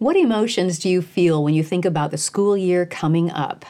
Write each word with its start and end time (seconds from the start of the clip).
What 0.00 0.16
emotions 0.16 0.78
do 0.78 0.88
you 0.88 1.02
feel 1.02 1.44
when 1.44 1.52
you 1.52 1.62
think 1.62 1.84
about 1.84 2.10
the 2.10 2.16
school 2.16 2.56
year 2.56 2.86
coming 2.86 3.30
up? 3.30 3.66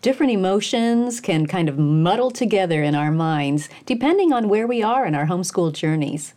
Different 0.00 0.32
emotions 0.32 1.20
can 1.20 1.46
kind 1.46 1.68
of 1.68 1.78
muddle 1.78 2.32
together 2.32 2.82
in 2.82 2.96
our 2.96 3.12
minds 3.12 3.68
depending 3.86 4.32
on 4.32 4.48
where 4.48 4.66
we 4.66 4.82
are 4.82 5.06
in 5.06 5.14
our 5.14 5.26
homeschool 5.26 5.72
journeys. 5.72 6.34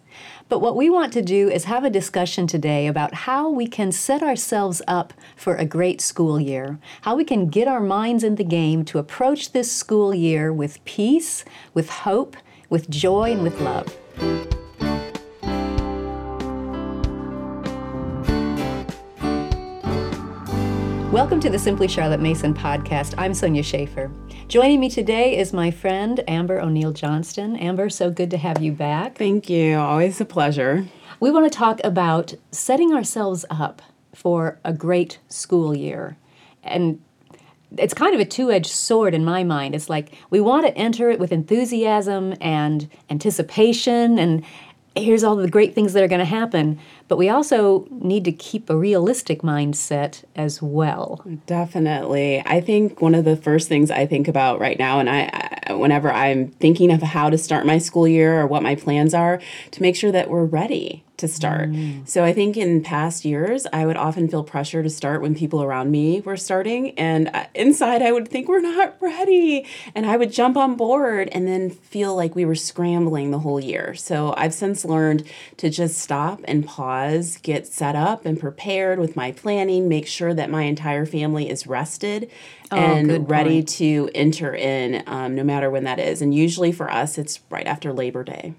But 0.48 0.60
what 0.60 0.76
we 0.76 0.92
want 0.92 1.12
to 1.14 1.24
do 1.24 1.50
is 1.50 1.64
have 1.64 1.84
a 1.84 1.90
discussion 1.90 2.46
today 2.46 2.86
about 2.86 3.16
how 3.16 3.50
we 3.50 3.66
can 3.66 3.92
set 3.92 4.22
ourselves 4.22 4.84
up 4.88 5.12
for 5.36 5.56
a 5.56 5.66
great 5.66 6.02
school 6.02 6.40
year, 6.40 6.78
how 7.02 7.16
we 7.16 7.24
can 7.26 7.48
get 7.48 7.68
our 7.68 7.82
minds 7.82 8.24
in 8.24 8.36
the 8.36 8.44
game 8.44 8.86
to 8.86 9.00
approach 9.00 9.54
this 9.54 9.72
school 9.72 10.14
year 10.14 10.54
with 10.54 10.86
peace, 10.86 11.44
with 11.74 11.90
hope, 11.90 12.38
with 12.70 12.92
joy, 12.92 13.32
and 13.32 13.42
with 13.42 13.60
love. 13.60 13.98
Welcome 21.16 21.40
to 21.40 21.50
the 21.50 21.58
Simply 21.58 21.88
Charlotte 21.88 22.20
Mason 22.20 22.54
podcast. 22.54 23.16
I'm 23.18 23.34
Sonya 23.34 23.64
Shafer. 23.64 24.12
Joining 24.50 24.82
me 24.82 24.90
today 24.90 25.38
is 25.38 25.54
my 25.54 25.72
friend 25.72 26.22
Amber 26.28 26.60
O'Neill 26.60 26.92
Johnston. 26.92 27.56
Amber, 27.56 27.90
so 27.90 28.12
good 28.12 28.30
to 28.32 28.38
have 28.38 28.62
you 28.62 28.74
back. 28.74 29.18
Thank 29.18 29.50
you. 29.50 29.78
Always 29.78 30.20
a 30.20 30.26
pleasure. 30.26 30.86
We 31.22 31.32
want 31.32 31.50
to 31.50 31.58
talk 31.58 31.80
about 31.86 32.34
setting 32.52 32.94
ourselves 32.94 33.46
up 33.50 33.82
for 34.14 34.60
a 34.66 34.74
great 34.74 35.20
school 35.30 35.74
year. 35.74 36.18
And 36.62 37.02
it's 37.78 37.94
kind 37.94 38.14
of 38.14 38.20
a 38.20 38.26
two 38.26 38.52
edged 38.52 38.72
sword 38.72 39.14
in 39.14 39.24
my 39.24 39.46
mind. 39.46 39.74
It's 39.74 39.90
like 39.90 40.12
we 40.32 40.42
want 40.42 40.68
to 40.68 40.78
enter 40.78 41.10
it 41.12 41.18
with 41.18 41.32
enthusiasm 41.32 42.36
and 42.42 42.90
anticipation 43.10 44.20
and 44.20 44.44
here's 44.96 45.24
all 45.24 45.36
the 45.36 45.50
great 45.50 45.76
things 45.76 45.94
that 45.94 46.04
are 46.04 46.08
going 46.08 46.20
to 46.20 46.26
happen. 46.26 46.80
But 47.08 47.18
we 47.18 47.30
also 47.30 47.88
need 47.92 48.26
to 48.26 48.32
keep 48.32 48.70
a 48.70 48.76
realistic 48.76 49.42
mindset 49.42 50.24
as 50.36 50.62
well. 50.62 51.24
Definitely. 51.46 52.42
I 52.46 52.62
think 52.62 53.02
one 53.02 53.14
of 53.14 53.26
the 53.26 53.38
first 53.38 53.68
things 53.68 53.92
I 53.92 54.06
think 54.06 54.28
about 54.28 54.60
right 54.60 54.80
now, 54.80 55.00
and 55.00 55.10
I, 55.10 55.62
I, 55.68 55.74
whenever 55.74 56.12
I'm 56.12 56.50
thinking 56.50 56.92
of 56.92 57.02
how 57.02 57.30
to 57.30 57.38
start 57.38 57.66
my 57.66 57.78
school 57.78 58.08
year 58.08 58.42
or 58.42 58.48
what 58.48 58.64
my 58.64 58.76
plans 58.76 59.14
are, 59.14 59.40
to 59.72 59.82
make 59.82 59.96
sure 59.96 60.12
that 60.12 60.30
we're 60.30 60.46
ready 60.46 61.06
to 61.18 61.28
start. 61.28 61.70
Mm. 61.70 62.08
So 62.08 62.24
I 62.24 62.34
think 62.34 62.58
in 62.58 62.84
past 62.84 63.24
years, 63.24 63.66
I 63.72 63.86
would 63.86 63.96
often 63.96 64.28
feel 64.28 64.44
pressure 64.44 64.84
to 64.84 64.90
start 64.90 65.22
when 65.22 65.34
people 65.34 65.64
around 65.64 65.92
me 65.92 66.22
were 66.22 66.36
starting. 66.38 66.92
And 67.00 67.30
uh, 67.34 67.46
inside, 67.54 68.02
I 68.02 68.12
would 68.12 68.28
think, 68.28 68.48
we're 68.48 68.60
not 68.60 68.96
ready. 69.02 69.66
And 69.94 70.06
I 70.06 70.18
would 70.18 70.32
jump 70.32 70.58
on 70.58 70.76
board 70.76 71.30
and 71.32 71.48
then 71.48 71.70
feel 71.70 72.16
like 72.16 72.36
we 72.36 72.46
were 72.46 72.56
scrambling 72.56 73.32
the 73.32 73.40
whole 73.40 73.60
year. 73.60 73.96
So 73.96 74.34
I've 74.38 74.54
since 74.54 74.84
learned 74.84 75.24
to 75.58 75.70
just 75.70 76.00
stop 76.00 76.42
and 76.46 76.66
pause, 76.66 76.95
get 77.42 77.68
set 77.68 77.96
up 77.96 78.26
and 78.26 78.40
prepared 78.40 79.00
with 79.00 79.16
my 79.16 79.32
planning, 79.32 79.88
make 79.88 80.08
sure 80.08 80.34
that 80.34 80.50
my 80.50 80.64
entire 80.64 81.06
family 81.06 81.50
is 81.50 81.68
rested 81.68 82.30
oh, 82.72 82.78
and 82.78 83.30
ready 83.30 83.64
to 83.64 84.10
enter 84.14 84.54
in 84.54 85.04
um, 85.08 85.36
no 85.36 85.44
matter 85.44 85.70
when 85.70 85.84
that 85.84 86.00
is. 86.00 86.22
And 86.22 86.34
usually 86.34 86.72
for 86.72 86.92
us, 86.92 87.18
it's 87.18 87.40
right 87.50 87.68
after 87.68 87.94
Labor 87.94 88.24
Day. 88.24 88.54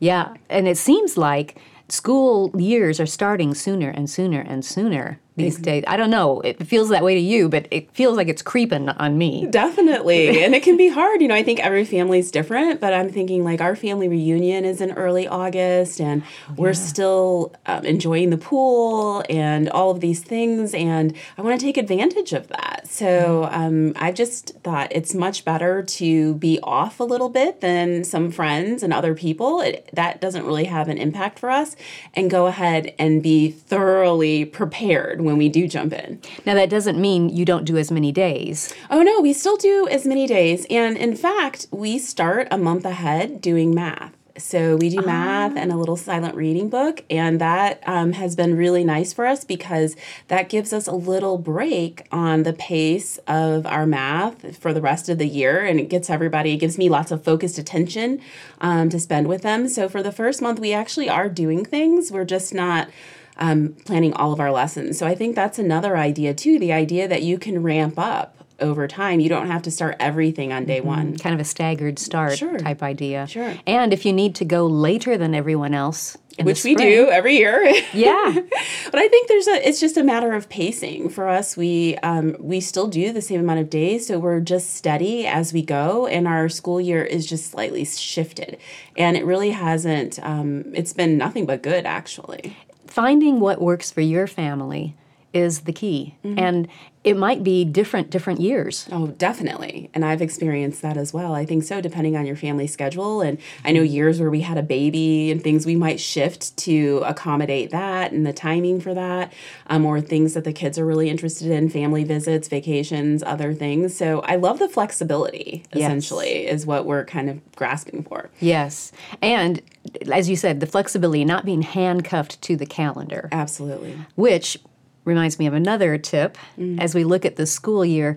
Yeah. 0.00 0.34
And 0.48 0.68
it 0.68 0.78
seems 0.78 1.16
like 1.16 1.58
school 1.88 2.50
years 2.58 3.00
are 3.00 3.06
starting 3.06 3.54
sooner 3.54 3.88
and 3.88 4.08
sooner 4.08 4.40
and 4.40 4.64
sooner 4.64 5.20
these 5.36 5.54
mm-hmm. 5.54 5.62
days. 5.62 5.84
I 5.86 5.96
don't 5.96 6.10
know. 6.10 6.40
It 6.40 6.66
feels 6.66 6.88
that 6.88 7.04
way 7.04 7.14
to 7.14 7.20
you, 7.20 7.48
but 7.48 7.68
it 7.70 7.90
feels 7.92 8.16
like 8.16 8.28
it's 8.28 8.42
creeping 8.42 8.88
on 8.88 9.18
me. 9.18 9.46
Definitely. 9.46 10.42
and 10.44 10.54
it 10.54 10.62
can 10.62 10.76
be 10.76 10.88
hard. 10.88 11.20
You 11.20 11.28
know, 11.28 11.34
I 11.34 11.42
think 11.42 11.60
every 11.60 11.84
family's 11.84 12.30
different, 12.30 12.80
but 12.80 12.94
I'm 12.94 13.10
thinking 13.10 13.44
like 13.44 13.60
our 13.60 13.76
family 13.76 14.08
reunion 14.08 14.64
is 14.64 14.80
in 14.80 14.92
early 14.92 15.28
August 15.28 16.00
and 16.00 16.22
yeah. 16.22 16.54
we're 16.56 16.74
still 16.74 17.54
um, 17.66 17.84
enjoying 17.84 18.30
the 18.30 18.38
pool 18.38 19.22
and 19.28 19.68
all 19.70 19.90
of 19.90 20.00
these 20.00 20.22
things. 20.22 20.72
And 20.72 21.14
I 21.36 21.42
want 21.42 21.60
to 21.60 21.64
take 21.64 21.76
advantage 21.76 22.32
of 22.32 22.48
that. 22.48 22.88
So 22.88 23.48
um, 23.50 23.92
I've 23.96 24.14
just 24.14 24.54
thought 24.62 24.88
it's 24.90 25.14
much 25.14 25.44
better 25.44 25.82
to 25.82 26.34
be 26.36 26.58
off 26.62 26.98
a 26.98 27.04
little 27.04 27.28
bit 27.28 27.60
than 27.60 28.04
some 28.04 28.30
friends 28.30 28.82
and 28.82 28.92
other 28.92 29.14
people. 29.14 29.60
It, 29.60 29.90
that 29.92 30.20
doesn't 30.20 30.46
really 30.46 30.64
have 30.64 30.88
an 30.88 30.96
impact 30.96 31.38
for 31.38 31.50
us 31.50 31.76
and 32.14 32.30
go 32.30 32.46
ahead 32.46 32.94
and 32.98 33.22
be 33.22 33.50
thoroughly 33.50 34.46
prepared 34.46 35.20
when 35.26 35.36
we 35.36 35.48
do 35.48 35.68
jump 35.68 35.92
in. 35.92 36.20
Now, 36.46 36.54
that 36.54 36.70
doesn't 36.70 36.98
mean 36.98 37.28
you 37.28 37.44
don't 37.44 37.64
do 37.64 37.76
as 37.76 37.90
many 37.90 38.12
days. 38.12 38.72
Oh, 38.90 39.02
no, 39.02 39.20
we 39.20 39.32
still 39.32 39.56
do 39.56 39.86
as 39.88 40.06
many 40.06 40.26
days. 40.26 40.66
And 40.70 40.96
in 40.96 41.14
fact, 41.14 41.66
we 41.70 41.98
start 41.98 42.48
a 42.50 42.56
month 42.56 42.84
ahead 42.86 43.40
doing 43.40 43.74
math. 43.74 44.12
So 44.38 44.76
we 44.76 44.90
do 44.90 45.00
math 45.00 45.56
and 45.56 45.72
a 45.72 45.76
little 45.76 45.96
silent 45.96 46.34
reading 46.34 46.68
book, 46.68 47.02
and 47.08 47.40
that 47.40 47.82
um, 47.86 48.12
has 48.12 48.36
been 48.36 48.54
really 48.54 48.84
nice 48.84 49.12
for 49.14 49.24
us 49.24 49.44
because 49.44 49.96
that 50.28 50.50
gives 50.50 50.74
us 50.74 50.86
a 50.86 50.92
little 50.92 51.38
break 51.38 52.06
on 52.12 52.42
the 52.42 52.52
pace 52.52 53.18
of 53.26 53.64
our 53.66 53.86
math 53.86 54.58
for 54.58 54.74
the 54.74 54.82
rest 54.82 55.08
of 55.08 55.16
the 55.16 55.26
year, 55.26 55.64
and 55.64 55.80
it 55.80 55.88
gets 55.88 56.10
everybody, 56.10 56.52
it 56.52 56.58
gives 56.58 56.76
me 56.76 56.90
lots 56.90 57.10
of 57.10 57.24
focused 57.24 57.56
attention 57.56 58.20
um, 58.60 58.90
to 58.90 59.00
spend 59.00 59.26
with 59.26 59.40
them. 59.40 59.68
So 59.68 59.88
for 59.88 60.02
the 60.02 60.12
first 60.12 60.42
month, 60.42 60.60
we 60.60 60.72
actually 60.74 61.08
are 61.08 61.30
doing 61.30 61.64
things. 61.64 62.12
We're 62.12 62.26
just 62.26 62.52
not 62.52 62.90
um, 63.38 63.76
planning 63.84 64.12
all 64.14 64.32
of 64.32 64.40
our 64.40 64.50
lessons. 64.50 64.98
So 64.98 65.06
I 65.06 65.14
think 65.14 65.34
that's 65.34 65.58
another 65.58 65.96
idea 65.96 66.34
too 66.34 66.58
the 66.58 66.72
idea 66.72 67.08
that 67.08 67.22
you 67.22 67.38
can 67.38 67.62
ramp 67.62 67.98
up 67.98 68.36
over 68.60 68.88
time. 68.88 69.20
You 69.20 69.28
don't 69.28 69.48
have 69.48 69.62
to 69.62 69.70
start 69.70 69.96
everything 70.00 70.52
on 70.52 70.64
day 70.64 70.78
mm-hmm. 70.78 70.88
one. 70.88 71.18
Kind 71.18 71.34
of 71.34 71.40
a 71.40 71.44
staggered 71.44 71.98
start 71.98 72.38
sure. 72.38 72.58
type 72.58 72.82
idea. 72.82 73.26
Sure. 73.26 73.54
And 73.66 73.92
if 73.92 74.06
you 74.06 74.12
need 74.12 74.34
to 74.36 74.44
go 74.44 74.66
later 74.66 75.18
than 75.18 75.34
everyone 75.34 75.74
else, 75.74 76.16
which 76.42 76.64
we 76.64 76.74
do 76.74 77.08
every 77.08 77.36
year. 77.36 77.64
Yeah. 77.92 78.32
but 78.90 78.98
I 78.98 79.08
think 79.08 79.28
there's 79.28 79.46
a 79.46 79.66
it's 79.66 79.80
just 79.80 79.96
a 79.96 80.02
matter 80.02 80.32
of 80.32 80.48
pacing. 80.48 81.08
For 81.08 81.28
us, 81.28 81.56
we 81.56 81.96
um, 81.98 82.36
we 82.38 82.60
still 82.60 82.88
do 82.88 83.12
the 83.12 83.22
same 83.22 83.40
amount 83.40 83.60
of 83.60 83.70
days, 83.70 84.06
so 84.06 84.18
we're 84.18 84.40
just 84.40 84.74
steady 84.74 85.26
as 85.26 85.52
we 85.52 85.62
go, 85.62 86.06
and 86.06 86.28
our 86.28 86.48
school 86.48 86.80
year 86.80 87.02
is 87.02 87.26
just 87.26 87.50
slightly 87.50 87.84
shifted, 87.84 88.58
and 88.98 89.16
it 89.16 89.24
really 89.24 89.50
hasn't. 89.50 90.18
Um, 90.22 90.64
it's 90.74 90.92
been 90.92 91.16
nothing 91.16 91.46
but 91.46 91.62
good, 91.62 91.86
actually 91.86 92.56
finding 92.96 93.40
what 93.40 93.60
works 93.60 93.92
for 93.92 94.00
your 94.00 94.26
family 94.26 94.94
is 95.36 95.60
the 95.60 95.72
key. 95.72 96.16
Mm-hmm. 96.24 96.38
And 96.38 96.68
it 97.04 97.16
might 97.16 97.44
be 97.44 97.64
different 97.64 98.10
different 98.10 98.40
years. 98.40 98.88
Oh, 98.90 99.06
definitely. 99.06 99.90
And 99.94 100.04
I've 100.04 100.20
experienced 100.20 100.82
that 100.82 100.96
as 100.96 101.12
well. 101.12 101.34
I 101.34 101.44
think 101.46 101.62
so 101.62 101.80
depending 101.80 102.16
on 102.16 102.26
your 102.26 102.34
family 102.34 102.66
schedule 102.66 103.20
and 103.20 103.38
I 103.64 103.70
know 103.70 103.82
years 103.82 104.18
where 104.18 104.30
we 104.30 104.40
had 104.40 104.58
a 104.58 104.62
baby 104.62 105.30
and 105.30 105.40
things 105.40 105.64
we 105.64 105.76
might 105.76 106.00
shift 106.00 106.56
to 106.58 107.04
accommodate 107.06 107.70
that 107.70 108.10
and 108.10 108.26
the 108.26 108.32
timing 108.32 108.80
for 108.80 108.92
that 108.94 109.32
um, 109.68 109.86
or 109.86 110.00
things 110.00 110.34
that 110.34 110.42
the 110.42 110.52
kids 110.52 110.78
are 110.80 110.84
really 110.84 111.08
interested 111.08 111.48
in, 111.48 111.68
family 111.68 112.02
visits, 112.02 112.48
vacations, 112.48 113.22
other 113.22 113.54
things. 113.54 113.96
So 113.96 114.20
I 114.22 114.34
love 114.34 114.58
the 114.58 114.68
flexibility 114.68 115.62
essentially 115.72 116.44
yes. 116.44 116.54
is 116.54 116.66
what 116.66 116.86
we're 116.86 117.04
kind 117.04 117.30
of 117.30 117.40
grasping 117.52 118.02
for. 118.02 118.30
Yes. 118.40 118.90
And 119.22 119.62
as 120.10 120.28
you 120.28 120.34
said, 120.34 120.58
the 120.58 120.66
flexibility, 120.66 121.24
not 121.24 121.44
being 121.44 121.62
handcuffed 121.62 122.42
to 122.42 122.56
the 122.56 122.66
calendar. 122.66 123.28
Absolutely. 123.30 123.96
Which 124.16 124.58
reminds 125.06 125.38
me 125.38 125.46
of 125.46 125.54
another 125.54 125.96
tip 125.96 126.36
mm-hmm. 126.58 126.78
as 126.78 126.94
we 126.94 127.04
look 127.04 127.24
at 127.24 127.36
the 127.36 127.46
school 127.46 127.84
year. 127.84 128.16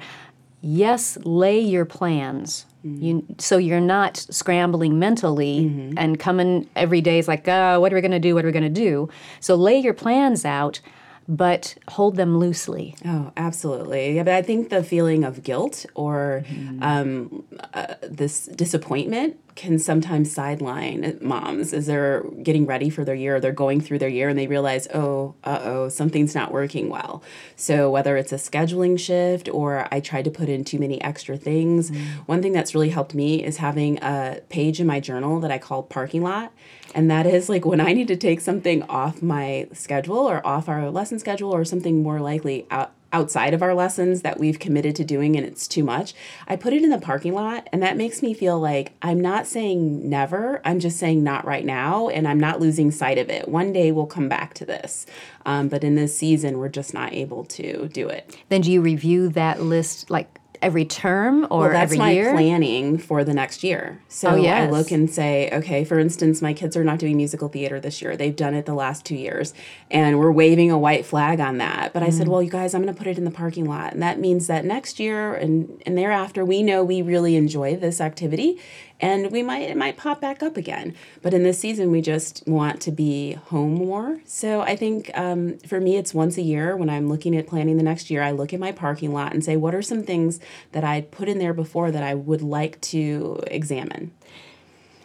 Yes, 0.61 1.17
lay 1.23 1.59
your 1.59 1.85
plans. 1.85 2.66
Mm-hmm. 2.85 3.03
You, 3.03 3.25
so 3.38 3.57
you're 3.57 3.79
not 3.79 4.17
scrambling 4.17 5.00
mentally 5.00 5.66
mm-hmm. 5.66 5.97
and 5.97 6.19
coming 6.19 6.69
every 6.75 7.00
day 7.00 7.19
is 7.19 7.27
like, 7.27 7.47
oh, 7.47 7.79
what 7.79 7.94
are 7.94 7.95
we 7.95 8.01
going 8.01 8.11
to 8.11 8.19
do? 8.19 8.35
What 8.35 8.44
are 8.44 8.50
we 8.50 8.51
going 8.51 8.63
to 8.63 8.69
do? 8.69 9.09
So 9.39 9.55
lay 9.55 9.79
your 9.79 9.94
plans 9.94 10.44
out 10.44 10.81
but 11.29 11.75
hold 11.89 12.16
them 12.16 12.39
loosely. 12.39 12.95
Oh, 13.06 13.31
absolutely. 13.38 14.16
Yeah, 14.16 14.23
but 14.23 14.33
I 14.33 14.41
think 14.41 14.69
the 14.69 14.83
feeling 14.83 15.23
of 15.23 15.44
guilt 15.44 15.85
or 15.94 16.44
mm-hmm. 16.47 16.81
um, 16.81 17.44
uh, 17.75 17.94
this 18.01 18.47
disappointment 18.47 19.39
can 19.59 19.77
sometimes 19.77 20.33
sideline 20.33 21.17
moms 21.21 21.73
as 21.73 21.85
they're 21.85 22.23
getting 22.41 22.65
ready 22.65 22.89
for 22.89 23.03
their 23.03 23.13
year, 23.13 23.41
they're 23.41 23.51
going 23.51 23.81
through 23.81 23.99
their 23.99 24.07
year, 24.07 24.29
and 24.29 24.39
they 24.39 24.47
realize, 24.47 24.87
oh, 24.93 25.35
uh 25.43 25.59
oh, 25.63 25.89
something's 25.89 26.33
not 26.33 26.53
working 26.53 26.87
well. 26.87 27.21
So 27.57 27.91
whether 27.91 28.15
it's 28.15 28.31
a 28.31 28.38
scheduling 28.38 28.97
shift 28.97 29.50
or 29.50 29.85
I 29.91 30.00
tried 30.00 30.23
to 30.23 30.31
put 30.31 30.47
in 30.47 30.63
too 30.63 30.79
many 30.79 31.01
extra 31.01 31.35
things, 31.35 31.91
mm-hmm. 31.91 32.19
one 32.25 32.41
thing 32.41 32.53
that's 32.53 32.73
really 32.73 32.89
helped 32.89 33.13
me 33.13 33.44
is 33.44 33.57
having 33.57 34.01
a 34.01 34.39
page 34.47 34.79
in 34.79 34.88
my 34.88 35.01
journal 35.01 35.41
that 35.41 35.51
I 35.51 35.57
call 35.57 35.83
parking 35.83 36.23
lot 36.23 36.53
and 36.95 37.12
that 37.12 37.25
is 37.25 37.50
like 37.50 37.65
when 37.65 37.79
I 37.79 37.94
need 37.94 38.07
to 38.07 38.15
take 38.15 38.41
something 38.41 38.83
off 38.83 39.21
my 39.21 39.67
schedule 39.73 40.17
or 40.17 40.45
off 40.45 40.67
our 40.67 40.89
lesson 40.89 41.19
schedule 41.19 41.53
or 41.53 41.63
something 41.63 42.01
more 42.01 42.19
likely 42.19 42.65
out, 42.71 42.91
outside 43.11 43.53
of 43.53 43.61
our 43.61 43.73
lessons 43.73 44.21
that 44.21 44.39
we've 44.39 44.59
committed 44.59 44.95
to 44.95 45.03
doing 45.03 45.35
and 45.35 45.45
it's 45.45 45.67
too 45.67 45.83
much, 45.83 46.13
I 46.47 46.56
put 46.56 46.73
it 46.73 46.83
in 46.83 46.89
the 46.89 47.00
parking 47.00 47.33
lot 47.33 47.67
and 47.71 47.81
that 47.81 47.97
makes 47.97 48.21
me 48.21 48.33
feel 48.33 48.59
like 48.59 48.94
I'm 49.01 49.19
not 49.19 49.47
saying 49.47 50.07
never, 50.09 50.61
I'm 50.63 50.79
just 50.79 50.97
saying 50.97 51.23
not 51.23 51.45
right 51.45 51.65
now 51.65 52.09
and 52.09 52.27
I'm 52.27 52.39
not 52.39 52.59
losing 52.59 52.91
sight 52.91 53.17
of 53.17 53.29
it. 53.29 53.47
One 53.47 53.73
day 53.73 53.91
we'll 53.91 54.06
come 54.06 54.29
back 54.29 54.53
to 54.56 54.65
this. 54.65 55.06
Um, 55.45 55.67
but 55.69 55.83
in 55.83 55.95
this 55.95 56.15
season, 56.15 56.59
we're 56.59 56.69
just 56.69 56.94
not 56.94 57.13
able 57.13 57.45
to 57.45 57.88
do 57.89 58.07
it. 58.07 58.38
Then 58.50 58.61
do 58.61 58.71
you 58.71 58.81
review 58.81 59.29
that 59.29 59.62
list 59.62 60.09
like 60.09 60.38
every 60.61 60.83
term 60.83 61.45
or 61.50 61.61
well, 61.61 61.69
that's 61.69 61.83
every 61.83 61.97
my 61.97 62.11
year? 62.11 62.31
planning 62.33 62.97
for 62.97 63.23
the 63.23 63.33
next 63.33 63.63
year. 63.63 64.01
So 64.09 64.29
Oh, 64.31 64.45
I 64.45 64.69
look 64.69 64.91
and 64.91 65.09
say, 65.09 65.50
okay, 65.53 65.85
for 65.85 65.97
instance, 66.00 66.41
my 66.41 66.53
kids 66.53 66.75
are 66.75 66.83
not 66.83 67.00
doing 67.00 67.15
musical 67.15 67.47
theater 67.47 67.79
this 67.79 68.01
year. 68.01 68.17
They've 68.17 68.35
done 68.35 68.53
it 68.53 68.65
the 68.65 68.73
last 68.73 69.06
two 69.06 69.15
years, 69.15 69.53
and 69.89 70.19
we're 70.19 70.31
waving 70.31 70.69
a 70.69 70.77
white 70.77 71.06
flag 71.06 71.39
on 71.39 71.59
that. 71.59 71.94
But 71.94 72.03
I 72.03 72.09
Mm. 72.09 72.13
said, 72.13 72.27
well, 72.27 72.44
you 72.44 72.50
guys, 72.50 72.73
I'm 72.73 72.81
going 72.83 72.94
to 72.94 72.97
put 72.97 73.07
it 73.07 73.17
in 73.17 73.23
the 73.23 73.31
parking 73.31 73.65
lot, 73.69 73.94
and 73.94 74.01
that 74.01 74.19
means 74.19 74.47
that 74.47 74.65
next 74.65 75.00
year 75.00 75.33
and 75.33 75.81
and 75.85 75.97
thereafter, 75.97 76.44
we 76.44 76.62
know 76.62 76.83
we 76.83 77.01
really 77.01 77.35
enjoy 77.38 77.75
this 77.77 78.01
activity, 78.01 78.57
and 79.01 79.31
we 79.31 79.44
might 79.44 79.69
it 79.69 79.78
might 79.78 79.98
pop 79.98 80.19
back 80.19 80.44
up 80.44 80.57
again. 80.57 80.96
But 81.22 81.34
in 81.34 81.44
this 81.44 81.60
season, 81.60 81.92
we 81.92 82.01
just 82.01 82.44
want 82.48 82.81
to 82.81 82.92
be 82.92 83.34
home 83.34 83.74
more. 83.74 84.19
So 84.25 84.62
I 84.62 84.75
think 84.75 85.12
um, 85.18 85.57
for 85.60 85.80
me, 85.80 85.98
it's 85.98 86.13
once 86.13 86.38
a 86.38 86.42
year 86.42 86.75
when 86.75 86.90
I'm 86.90 87.07
looking 87.07 87.36
at 87.36 87.48
planning 87.48 87.78
the 87.78 87.84
next 87.84 88.10
year. 88.10 88.22
I 88.22 88.31
look 88.31 88.54
at 88.54 88.60
my 88.60 88.72
parking 88.72 89.13
lot 89.13 89.34
and 89.34 89.44
say, 89.44 89.56
what 89.56 89.74
are 89.74 89.81
some 89.81 90.04
things 90.04 90.40
that 90.72 90.84
I 90.84 91.01
put 91.01 91.30
in 91.30 91.40
there 91.40 91.54
before 91.54 91.92
that 91.92 92.04
I 92.04 92.13
would 92.13 92.42
like 92.42 92.80
to 92.81 93.42
examine? 93.48 94.12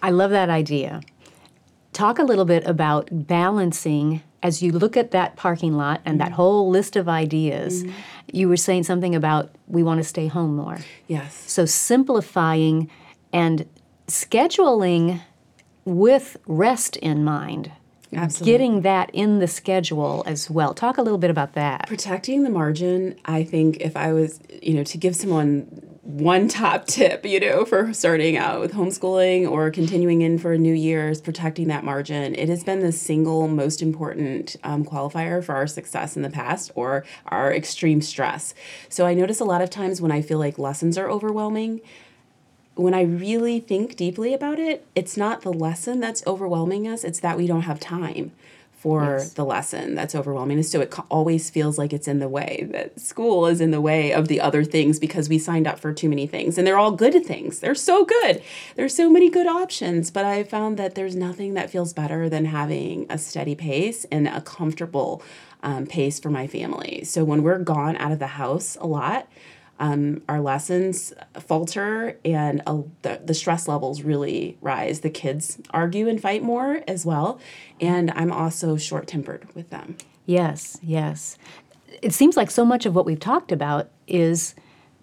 I 0.03 0.11
love 0.11 0.31
that 0.31 0.51
idea. 0.51 1.01
Talk 1.93 2.19
a 2.19 2.25
little 2.25 2.45
bit 2.45 2.67
about 2.67 3.09
balancing 3.11 4.23
as 4.43 4.63
you 4.63 4.73
look 4.73 4.97
at 4.97 5.13
that 5.13 5.37
parking 5.37 5.75
lot 5.75 6.03
and 6.05 6.21
that 6.21 6.33
whole 6.33 6.69
list 6.69 6.97
of 6.97 7.09
ideas. 7.09 7.85
You 8.31 8.49
were 8.49 8.59
saying 8.59 8.83
something 8.83 9.15
about 9.15 9.55
we 9.69 9.83
want 9.83 9.99
to 10.01 10.05
stay 10.05 10.27
home 10.27 10.57
more. 10.57 10.79
Yes. 11.07 11.35
So 11.51 11.65
simplifying 11.65 12.91
and 13.33 13.67
scheduling 14.07 15.21
with 15.85 16.37
rest 16.47 16.97
in 16.97 17.25
mind. 17.25 17.73
Absolutely. 18.13 18.53
Getting 18.53 18.81
that 18.83 19.11
in 19.13 19.41
the 19.41 19.49
schedule 19.49 20.23
as 20.25 20.49
well. 20.49 20.73
Talk 20.73 20.99
a 20.99 21.03
little 21.03 21.19
bit 21.19 21.31
about 21.31 21.55
that. 21.55 21.89
protecting 21.89 22.45
the 22.45 22.51
margin 22.51 23.17
i 23.25 23.43
think 23.43 23.79
if 23.81 23.97
i 23.97 24.13
was 24.13 24.39
you 24.63 24.75
know 24.75 24.85
to 24.85 24.97
give 24.99 25.17
someone 25.17 25.63
one 26.03 26.47
top 26.49 26.87
tip 26.97 27.25
you 27.27 27.41
know 27.41 27.65
for 27.65 27.93
starting 27.93 28.37
out 28.37 28.61
with 28.61 28.73
homeschooling 28.73 29.51
or 29.51 29.71
continuing 29.71 30.23
in 30.23 30.39
for 30.39 30.53
a 30.53 30.59
new 30.59 30.75
year 30.75 31.09
is 31.09 31.21
protecting 31.21 31.67
that 31.69 31.83
margin 31.83 32.35
it 32.37 32.49
has 32.49 32.63
been 32.63 32.81
the 32.81 32.93
single 32.93 33.49
most 33.49 33.83
important 33.83 34.55
um, 34.65 34.85
qualifier 34.85 35.43
for 35.43 35.55
our 35.55 35.67
success 35.67 36.15
in 36.17 36.23
the 36.23 36.31
past 36.31 36.71
or 36.75 37.05
our 37.27 37.53
extreme 37.53 38.01
stress 38.01 38.55
so 38.89 39.07
i 39.07 39.15
notice 39.15 39.41
a 39.41 39.45
lot 39.45 39.61
of 39.63 39.71
times 39.71 40.01
when 40.01 40.13
i 40.13 40.23
feel 40.23 40.39
like 40.39 40.59
lessons 40.59 40.97
are 40.97 41.11
overwhelming 41.11 41.81
when 42.77 42.95
I 42.95 43.03
really 43.03 43.61
think 43.61 43.97
deeply 43.97 44.35
about 44.35 44.59
it, 44.59 44.87
it's 44.95 45.17
not 45.17 45.43
the 45.43 45.53
lesson 45.53 46.01
that's 46.01 46.27
overwhelming 46.27 46.89
us, 46.89 47.05
it's 47.05 47.21
that 47.21 47.37
we 47.37 47.47
don't 47.47 47.63
have 47.63 47.79
time 47.81 48.33
for 48.73 49.03
Yes. 49.17 49.33
the 49.33 49.45
lesson 49.47 49.95
that's 49.95 50.15
overwhelming 50.15 50.59
us. 50.59 50.69
So 50.69 50.83
it 50.83 50.95
always 51.11 51.49
feels 51.49 51.79
like 51.79 51.95
it's 51.95 52.07
in 52.07 52.19
the 52.19 52.29
way, 52.29 52.69
that 52.73 53.01
school 53.01 53.47
is 53.47 53.63
in 53.63 53.71
the 53.71 53.81
way 53.81 54.13
of 54.13 54.29
the 54.29 54.43
other 54.43 54.63
things 54.63 54.99
because 54.99 55.27
we 55.27 55.39
signed 55.39 55.67
up 55.67 55.79
for 55.79 55.91
too 55.95 56.09
many 56.11 56.27
things. 56.27 56.59
And 56.59 56.67
they're 56.67 56.77
all 56.77 56.93
good 56.93 57.25
things. 57.25 57.61
They're 57.61 57.75
so 57.75 58.05
good. 58.05 58.43
There's 58.77 58.95
so 58.95 59.09
many 59.09 59.31
good 59.31 59.47
options. 59.47 60.11
But 60.11 60.27
I 60.27 60.43
found 60.45 60.77
that 60.77 60.97
there's 60.97 61.17
nothing 61.17 61.55
that 61.55 61.71
feels 61.71 61.95
better 61.95 62.29
than 62.29 62.45
having 62.45 63.07
a 63.09 63.17
steady 63.17 63.55
pace 63.55 64.05
and 64.13 64.29
a 64.29 64.43
comfortable 64.43 65.23
um, 65.63 65.87
pace 65.87 66.21
for 66.21 66.29
my 66.29 66.47
family. 66.47 67.05
So 67.05 67.25
when 67.25 67.43
we're 67.43 67.61
gone 67.61 67.97
out 67.97 68.13
of 68.13 68.19
the 68.19 68.27
house 68.27 68.77
a 68.83 68.87
lot, 68.87 69.27
um, 69.81 70.23
our 70.29 70.41
lessons 70.41 71.13
falter 71.41 72.17
and 72.25 72.63
uh, 72.67 72.83
the, 73.03 73.21
the 73.25 73.35
stress 73.35 73.67
levels 73.69 74.03
really 74.03 74.57
rise. 74.61 75.01
The 75.01 75.11
kids 75.11 75.59
argue 75.71 76.09
and 76.09 76.21
fight 76.21 76.43
more 76.43 76.83
as 76.87 77.05
well. 77.05 77.41
And 77.81 78.11
I'm 78.15 78.33
also 78.33 78.77
short 78.77 79.07
tempered 79.07 79.49
with 79.55 79.71
them. 79.71 79.97
Yes, 80.27 80.79
yes. 80.83 81.37
It 82.03 82.13
seems 82.13 82.37
like 82.37 82.51
so 82.51 82.65
much 82.65 82.87
of 82.87 82.95
what 82.95 83.05
we've 83.07 83.21
talked 83.21 83.53
about 83.53 83.91
is 84.07 84.55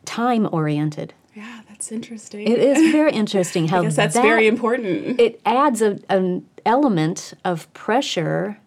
time 0.06 0.48
oriented. 0.52 1.14
Yeah, 1.36 1.62
that's 1.70 1.92
interesting. 1.92 2.48
It 2.48 2.60
is 2.60 2.92
very 2.92 3.12
interesting 3.24 3.68
how 3.68 3.84
that's 3.84 3.96
that- 4.16 4.22
very 4.24 4.48
important. 4.48 5.20
it 5.20 5.42
adds 5.46 5.82
a, 5.82 6.00
an 6.10 6.46
element 6.66 7.34
of 7.44 7.72
pressure 7.74 8.58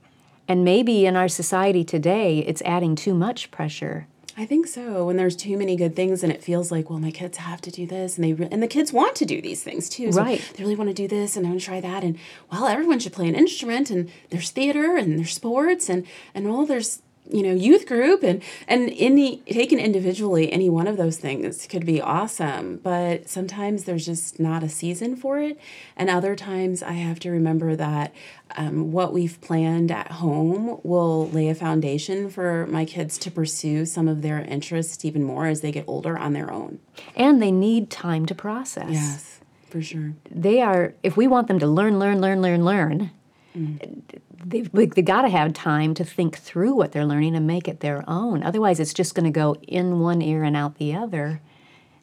and 0.49 0.65
maybe 0.65 1.07
in 1.07 1.17
our 1.17 1.29
society 1.29 1.85
today 1.85 2.41
it's 2.41 2.61
adding 2.63 2.95
too 2.95 3.15
much 3.15 3.51
pressure 3.51 4.07
I 4.37 4.47
think 4.47 4.67
so. 4.67 5.07
When 5.07 5.17
there's 5.17 5.37
too 5.37 5.57
many 5.57 5.77
good 5.77 5.95
things 5.95 6.23
and 6.25 6.33
it 6.33 6.43
feels 6.43 6.73
like, 6.73 6.91
well, 6.91 6.99
my 6.99 7.13
kids 7.13 7.39
have 7.39 7.61
to 7.63 7.71
do 7.71 7.87
this, 7.87 8.17
and 8.17 8.25
they 8.25 8.33
re- 8.33 8.49
and 8.51 8.63
the 8.63 8.67
kids 8.69 8.93
want 8.93 9.15
to 9.17 9.25
do 9.25 9.41
these 9.41 9.63
things 9.63 9.89
too. 9.89 10.11
So 10.11 10.21
Right. 10.21 10.43
They 10.57 10.65
really 10.65 10.75
want 10.77 10.91
to 10.91 10.95
do 10.95 11.07
this, 11.07 11.37
and 11.37 11.45
they 11.45 11.49
want 11.51 11.61
to 11.61 11.67
try 11.67 11.81
that, 11.81 12.03
and 12.03 12.19
well, 12.51 12.67
everyone 12.67 12.99
should 12.99 13.13
play 13.13 13.29
an 13.29 13.35
instrument, 13.37 13.91
and 13.91 14.11
there's 14.31 14.51
theater, 14.51 14.97
and 14.97 15.19
there's 15.19 15.35
sports, 15.35 15.89
and 15.89 16.05
and 16.35 16.49
well, 16.49 16.67
there's 16.67 17.01
you 17.31 17.43
know 17.43 17.55
youth 17.55 17.87
group 17.87 18.23
and 18.23 18.43
and 18.69 18.93
any 18.97 19.39
taken 19.39 19.79
individually 19.79 20.53
any 20.53 20.69
one 20.69 20.87
of 20.87 20.97
those 20.97 21.17
things 21.17 21.67
could 21.67 21.87
be 21.87 22.01
awesome 22.01 22.77
but 22.83 23.29
sometimes 23.29 23.85
there's 23.85 24.05
just 24.05 24.39
not 24.39 24.63
a 24.63 24.69
season 24.69 25.17
for 25.17 25.39
it. 25.39 25.59
And 25.97 26.11
other 26.11 26.37
times 26.37 26.83
i 26.83 26.93
have 26.93 27.19
to 27.21 27.31
remember 27.31 27.77
that 27.77 28.13
um, 28.57 28.93
what 28.93 29.13
we've 29.13 29.41
planned 29.41 29.91
at 29.91 30.13
home 30.13 30.81
will 30.83 31.29
lay 31.31 31.49
a 31.49 31.55
foundation 31.55 32.31
for 32.31 32.67
my 32.67 32.85
kids 32.85 33.19
to 33.19 33.31
pursue 33.31 33.85
some 33.85 34.07
of 34.07 34.23
their 34.23 34.41
interests 34.43 35.05
even 35.05 35.23
more 35.23 35.47
as 35.47 35.61
they 35.61 35.73
get 35.73 35.85
older 35.89 36.17
on 36.17 36.35
their 36.35 36.53
own. 36.53 36.79
And 37.17 37.43
they 37.43 37.51
need 37.51 37.91
time 37.91 38.27
to 38.27 38.35
process. 38.35 38.91
Yes 38.91 39.41
for 39.75 39.83
sure. 39.83 40.15
They 40.31 40.61
are 40.61 40.95
if 41.03 41.17
we 41.17 41.27
want 41.27 41.49
them 41.49 41.59
to 41.59 41.67
learn 41.67 41.99
learn 41.99 42.21
learn 42.21 42.41
learn 42.41 42.65
learn 42.65 43.11
they've, 43.55 44.71
they 44.73 44.87
they 44.87 45.03
got 45.03 45.23
to 45.23 45.29
have 45.29 45.53
time 45.53 45.95
to 45.95 46.05
think 46.05 46.37
through 46.39 46.75
what 46.75 46.93
they're 46.93 47.07
learning 47.07 47.35
and 47.37 47.47
make 47.47 47.69
it 47.69 47.81
their 47.81 48.05
own 48.09 48.43
otherwise 48.43 48.81
it's 48.81 48.95
just 48.95 49.15
going 49.15 49.25
to 49.25 49.31
go 49.31 49.55
in 49.69 50.01
one 50.01 50.21
ear 50.21 50.43
and 50.43 50.57
out 50.57 50.77
the 50.79 50.95
other 50.95 51.41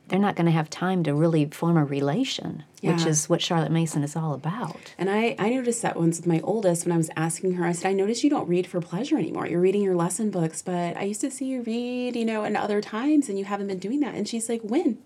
they're 0.07 0.19
not 0.19 0.35
going 0.35 0.45
to 0.45 0.51
have 0.51 0.69
time 0.69 1.03
to 1.03 1.13
really 1.13 1.45
form 1.45 1.77
a 1.77 1.85
relation 1.85 2.63
which 2.81 3.05
is 3.05 3.29
what 3.29 3.41
charlotte 3.41 3.71
mason 3.71 4.03
is 4.03 4.15
all 4.15 4.33
about 4.33 4.93
And 4.97 5.09
I, 5.09 5.35
I 5.39 5.49
noticed 5.49 5.81
that 5.83 5.95
once 5.97 6.17
with 6.17 6.27
my 6.27 6.39
oldest 6.41 6.85
when 6.85 6.91
I 6.93 6.97
was 6.97 7.09
asking 7.15 7.53
her, 7.53 7.65
I 7.65 7.71
said, 7.73 7.89
I 7.89 7.93
noticed 7.93 8.23
you 8.23 8.29
don't 8.29 8.47
read 8.47 8.65
for 8.67 8.81
pleasure 8.81 9.17
anymore. 9.17 9.45
You're 9.47 9.61
reading 9.61 9.81
your 9.83 9.95
lesson 9.95 10.31
books, 10.31 10.61
but 10.61 10.97
I 10.97 11.03
used 11.03 11.21
to 11.21 11.31
see 11.31 11.45
you 11.45 11.61
read, 11.61 12.15
you 12.15 12.25
know, 12.25 12.43
in 12.43 12.55
other 12.55 12.81
times 12.81 13.29
and 13.29 13.37
you 13.39 13.45
haven't 13.45 13.67
been 13.67 13.79
doing 13.79 13.99
that. 14.01 14.15
And 14.15 14.27
she's 14.27 14.49
like, 14.49 14.61
when? 14.61 14.97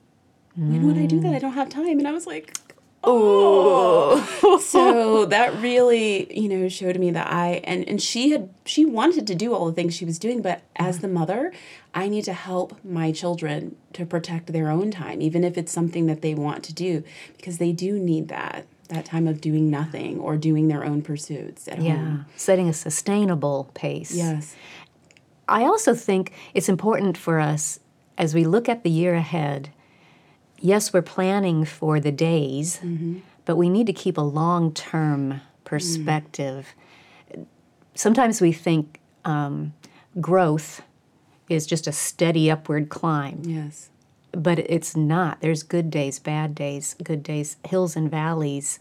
When 0.55 0.87
would 0.87 0.97
I 0.97 1.05
do 1.05 1.19
that? 1.19 1.33
I 1.35 1.39
don't 1.39 1.53
have 1.53 1.67
time. 1.69 1.99
And 1.99 2.07
I 2.07 2.13
was 2.13 2.25
like, 2.25 2.57
oh. 3.05 4.59
so 4.63 5.25
that 5.25 5.55
really, 5.61 6.31
you 6.37 6.49
know, 6.49 6.67
showed 6.69 6.97
me 6.97 7.11
that 7.11 7.31
I, 7.31 7.61
and, 7.63 7.87
and 7.87 8.01
she 8.01 8.31
had, 8.31 8.49
she 8.65 8.85
wanted 8.85 9.27
to 9.27 9.35
do 9.35 9.53
all 9.53 9.65
the 9.65 9.73
things 9.73 9.95
she 9.95 10.05
was 10.05 10.19
doing, 10.19 10.41
but 10.41 10.61
as 10.75 10.99
the 10.99 11.07
mother, 11.07 11.53
I 11.93 12.09
need 12.09 12.25
to 12.25 12.33
help 12.33 12.83
my 12.83 13.11
children 13.11 13.75
to 13.93 14.05
protect 14.05 14.51
their 14.51 14.69
own 14.69 14.91
time, 14.91 15.21
even 15.21 15.43
if 15.43 15.57
it's 15.57 15.71
something 15.71 16.07
that 16.07 16.21
they 16.21 16.35
want 16.35 16.63
to 16.65 16.73
do, 16.73 17.03
because 17.37 17.57
they 17.57 17.71
do 17.71 17.99
need 17.99 18.27
that 18.29 18.65
that 18.89 19.03
time 19.03 19.27
of 19.27 19.41
doing 19.41 19.71
nothing 19.71 20.19
or 20.19 20.37
doing 20.37 20.67
their 20.67 20.85
own 20.85 21.01
pursuits 21.01 21.67
at 21.67 21.81
yeah 21.81 21.95
home. 21.95 22.25
setting 22.35 22.69
a 22.69 22.73
sustainable 22.73 23.71
pace 23.73 24.11
Yes. 24.13 24.55
I 25.47 25.63
also 25.63 25.93
think 25.93 26.33
it's 26.53 26.69
important 26.69 27.17
for 27.17 27.39
us 27.39 27.79
as 28.17 28.33
we 28.33 28.45
look 28.45 28.67
at 28.69 28.83
the 28.83 28.89
year 28.89 29.15
ahead. 29.15 29.69
Yes, 30.59 30.93
we're 30.93 31.01
planning 31.01 31.65
for 31.65 31.99
the 31.99 32.11
days, 32.11 32.79
but 33.45 33.55
we 33.55 33.69
need 33.69 33.87
to 33.87 33.93
keep 33.93 34.17
a 34.17 34.21
long 34.21 34.71
term 34.73 35.41
perspective. 35.63 36.73
Sometimes 37.93 38.41
we 38.41 38.51
think 38.51 38.99
um, 39.23 39.73
growth 40.19 40.81
is 41.49 41.65
just 41.65 41.87
a 41.87 41.91
steady 41.91 42.49
upward 42.51 42.89
climb, 42.89 43.41
Yes. 43.45 43.89
but 44.31 44.59
it's 44.59 44.95
not. 44.95 45.39
There's 45.41 45.63
good 45.63 45.89
days, 45.89 46.19
bad 46.19 46.55
days, 46.55 46.95
good 47.03 47.23
days, 47.23 47.57
hills 47.67 47.95
and 47.95 48.09
valleys. 48.09 48.79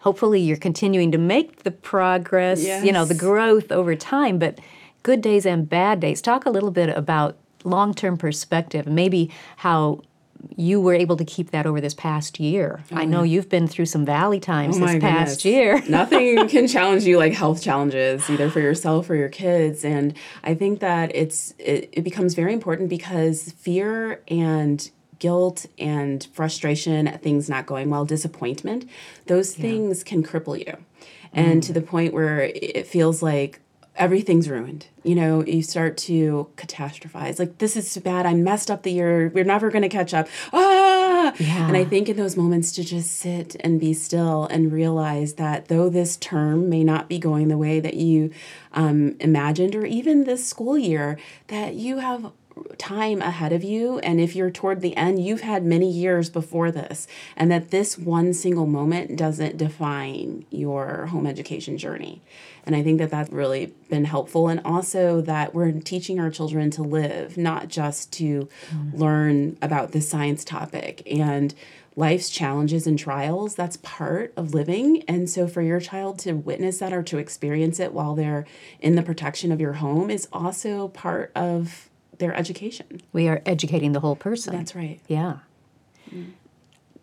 Hopefully, 0.00 0.40
you're 0.40 0.56
continuing 0.56 1.10
to 1.12 1.18
make 1.18 1.64
the 1.64 1.70
progress, 1.72 2.62
you 2.64 2.92
know, 2.92 3.04
the 3.04 3.14
growth 3.14 3.72
over 3.72 3.96
time, 3.96 4.38
but 4.38 4.60
good 5.02 5.20
days 5.20 5.44
and 5.44 5.68
bad 5.68 5.98
days. 6.00 6.22
Talk 6.22 6.46
a 6.46 6.50
little 6.50 6.70
bit 6.70 6.88
about 6.90 7.36
long 7.64 7.92
term 7.92 8.16
perspective, 8.16 8.86
maybe 8.86 9.30
how 9.58 10.02
you 10.56 10.80
were 10.80 10.94
able 10.94 11.16
to 11.16 11.24
keep 11.24 11.50
that 11.50 11.66
over 11.66 11.80
this 11.80 11.94
past 11.94 12.40
year. 12.40 12.82
I 12.90 13.04
know 13.04 13.18
mm-hmm. 13.18 13.26
you've 13.26 13.48
been 13.48 13.68
through 13.68 13.86
some 13.86 14.04
valley 14.04 14.40
times 14.40 14.76
Oh 14.76 14.80
this 14.80 14.98
past 15.00 15.42
goodness. 15.42 15.44
year. 15.44 15.82
Nothing 15.88 16.48
can 16.48 16.66
challenge 16.66 17.04
you 17.04 17.18
like 17.18 17.34
health 17.34 17.62
challenges, 17.62 18.28
either 18.30 18.50
for 18.50 18.60
yourself 18.60 19.10
or 19.10 19.14
your 19.14 19.28
kids. 19.28 19.84
And 19.84 20.14
I 20.42 20.54
think 20.54 20.80
that 20.80 21.14
it's 21.14 21.54
it, 21.58 21.90
it 21.92 22.02
becomes 22.02 22.34
very 22.34 22.52
important 22.52 22.88
because 22.88 23.52
fear 23.52 24.22
and 24.28 24.90
guilt 25.18 25.66
and 25.78 26.26
frustration 26.32 27.08
at 27.08 27.22
things 27.22 27.48
not 27.48 27.66
going 27.66 27.90
well, 27.90 28.04
disappointment, 28.04 28.88
those 29.26 29.54
things 29.54 30.04
can 30.04 30.22
cripple 30.22 30.58
you. 30.58 30.76
And 31.32 31.62
to 31.64 31.72
mm. 31.72 31.74
the 31.74 31.82
point 31.82 32.14
where 32.14 32.40
it 32.40 32.86
feels 32.86 33.22
like 33.22 33.60
everything's 33.96 34.48
ruined. 34.48 34.86
You 35.02 35.14
know, 35.14 35.44
you 35.44 35.62
start 35.62 35.96
to 35.98 36.48
catastrophize. 36.56 37.38
Like, 37.38 37.58
this 37.58 37.76
is 37.76 37.92
too 37.92 38.00
bad. 38.00 38.26
I 38.26 38.34
messed 38.34 38.70
up 38.70 38.82
the 38.82 38.92
year. 38.92 39.30
We're 39.34 39.44
never 39.44 39.70
going 39.70 39.82
to 39.82 39.88
catch 39.88 40.14
up. 40.14 40.28
Ah! 40.52 41.32
Yeah. 41.38 41.68
And 41.68 41.76
I 41.76 41.84
think 41.84 42.08
in 42.08 42.16
those 42.16 42.36
moments 42.36 42.72
to 42.72 42.84
just 42.84 43.12
sit 43.12 43.56
and 43.60 43.80
be 43.80 43.92
still 43.94 44.46
and 44.46 44.72
realize 44.72 45.34
that 45.34 45.68
though 45.68 45.88
this 45.88 46.16
term 46.16 46.68
may 46.68 46.84
not 46.84 47.08
be 47.08 47.18
going 47.18 47.48
the 47.48 47.58
way 47.58 47.80
that 47.80 47.94
you 47.94 48.30
um, 48.72 49.16
imagined, 49.20 49.74
or 49.74 49.84
even 49.84 50.24
this 50.24 50.46
school 50.46 50.78
year, 50.78 51.18
that 51.48 51.74
you 51.74 51.98
have 51.98 52.32
time 52.78 53.20
ahead 53.20 53.52
of 53.52 53.62
you. 53.62 53.98
And 54.00 54.20
if 54.20 54.34
you're 54.34 54.50
toward 54.50 54.80
the 54.80 54.96
end, 54.96 55.24
you've 55.24 55.42
had 55.42 55.64
many 55.64 55.90
years 55.90 56.30
before 56.30 56.70
this, 56.70 57.06
and 57.36 57.50
that 57.50 57.70
this 57.70 57.98
one 57.98 58.32
single 58.32 58.66
moment 58.66 59.16
doesn't 59.16 59.56
define 59.56 60.44
your 60.50 61.06
home 61.06 61.26
education 61.26 61.78
journey. 61.78 62.22
And 62.64 62.74
I 62.74 62.82
think 62.82 62.98
that 62.98 63.10
that's 63.10 63.30
really 63.30 63.74
been 63.88 64.04
helpful. 64.04 64.48
And 64.48 64.60
also 64.64 65.20
that 65.22 65.54
we're 65.54 65.72
teaching 65.72 66.18
our 66.18 66.30
children 66.30 66.70
to 66.72 66.82
live, 66.82 67.36
not 67.36 67.68
just 67.68 68.12
to 68.14 68.48
mm. 68.70 68.98
learn 68.98 69.56
about 69.62 69.92
this 69.92 70.08
science 70.08 70.44
topic. 70.44 71.02
And 71.10 71.54
life's 71.94 72.28
challenges 72.28 72.86
and 72.86 72.98
trials, 72.98 73.54
that's 73.54 73.78
part 73.78 74.32
of 74.36 74.52
living. 74.52 75.02
And 75.08 75.30
so 75.30 75.46
for 75.46 75.62
your 75.62 75.80
child 75.80 76.18
to 76.20 76.32
witness 76.32 76.78
that 76.78 76.92
or 76.92 77.02
to 77.04 77.18
experience 77.18 77.80
it 77.80 77.92
while 77.92 78.14
they're 78.14 78.46
in 78.80 78.96
the 78.96 79.02
protection 79.02 79.52
of 79.52 79.60
your 79.60 79.74
home 79.74 80.10
is 80.10 80.28
also 80.32 80.88
part 80.88 81.32
of 81.34 81.88
their 82.18 82.34
education. 82.34 83.00
We 83.12 83.28
are 83.28 83.42
educating 83.46 83.92
the 83.92 84.00
whole 84.00 84.16
person. 84.16 84.56
That's 84.56 84.74
right. 84.74 85.00
Yeah. 85.08 85.38
Mm. 86.10 86.32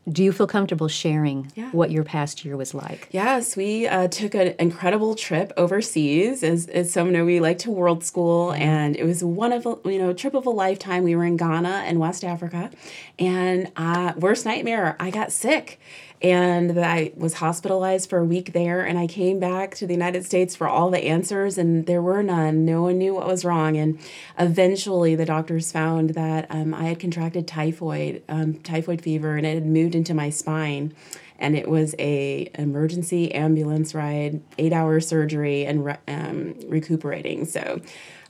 Do 0.10 0.22
you 0.22 0.34
feel 0.34 0.48
comfortable 0.48 0.89
sharing 0.89 1.50
yeah. 1.55 1.72
what 1.72 1.89
your 1.89 2.03
past 2.03 2.43
year 2.43 2.58
was 2.58 2.74
like? 2.74 3.08
Yes, 3.12 3.55
we 3.55 3.88
uh, 3.88 4.10
took 4.10 4.36
an 4.36 4.53
incredible 4.60 5.15
trip 5.15 5.53
overseas. 5.55 6.43
As, 6.43 6.67
as 6.67 6.91
some 6.91 7.13
know, 7.13 7.24
we 7.24 7.39
like 7.39 7.60
to 7.60 7.72
world 7.72 8.03
school, 8.03 8.51
and 8.51 8.98
it 8.98 9.05
was 9.05 9.24
one 9.24 9.53
of 9.53 9.65
a 9.65 9.77
you 9.86 9.98
know 9.98 10.12
trip 10.12 10.34
of 10.34 10.46
a 10.46 10.50
lifetime. 10.50 11.03
We 11.03 11.15
were 11.15 11.24
in 11.24 11.38
Ghana 11.38 11.84
and 11.86 12.00
West 12.00 12.25
Africa, 12.25 12.70
and 13.17 13.72
uh, 13.77 14.12
worst 14.17 14.46
nightmare, 14.46 14.98
I 15.00 15.10
got 15.10 15.32
sick, 15.32 15.79
and 16.24 16.80
I 16.80 17.12
was 17.18 17.34
hospitalized 17.34 18.10
for 18.10 18.20
a 18.20 18.25
week 18.25 18.53
there. 18.53 18.82
And 18.82 18.98
I 18.98 19.08
came 19.08 19.39
back 19.39 19.75
to 19.75 19.86
the 19.86 19.94
United 19.94 20.25
States 20.25 20.56
for 20.56 20.68
all 20.70 20.89
the 20.89 21.03
answers, 21.03 21.58
and 21.58 21.86
there 21.86 22.01
were 22.01 22.24
none. 22.24 22.63
No 22.63 22.84
one 22.84 22.98
knew 22.98 23.13
what 23.13 23.27
was 23.27 23.44
wrong. 23.44 23.75
And 23.75 24.00
eventually, 24.39 25.15
the 25.15 25.25
doctors 25.25 25.72
found 25.72 26.12
that 26.12 26.48
um, 26.50 26.74
I 26.74 26.86
had 26.86 27.00
contracted 27.00 27.46
typhoid, 27.46 28.24
um, 28.30 28.56
typhoid 28.56 29.01
fever, 29.01 29.36
and 29.36 29.46
it 29.46 29.56
had 29.56 29.65
moved 29.65 29.96
into 29.96 30.13
my 30.13 30.30
spine. 30.30 30.96
And 31.40 31.56
it 31.58 31.70
was 31.70 31.96
a 32.00 32.50
emergency 32.56 33.34
ambulance 33.34 33.94
ride, 33.94 34.42
eight 34.58 34.74
hour 34.74 35.00
surgery, 35.00 35.66
and 35.66 35.86
re- 35.86 35.98
um, 36.08 36.56
recuperating. 36.68 37.46
So 37.46 37.82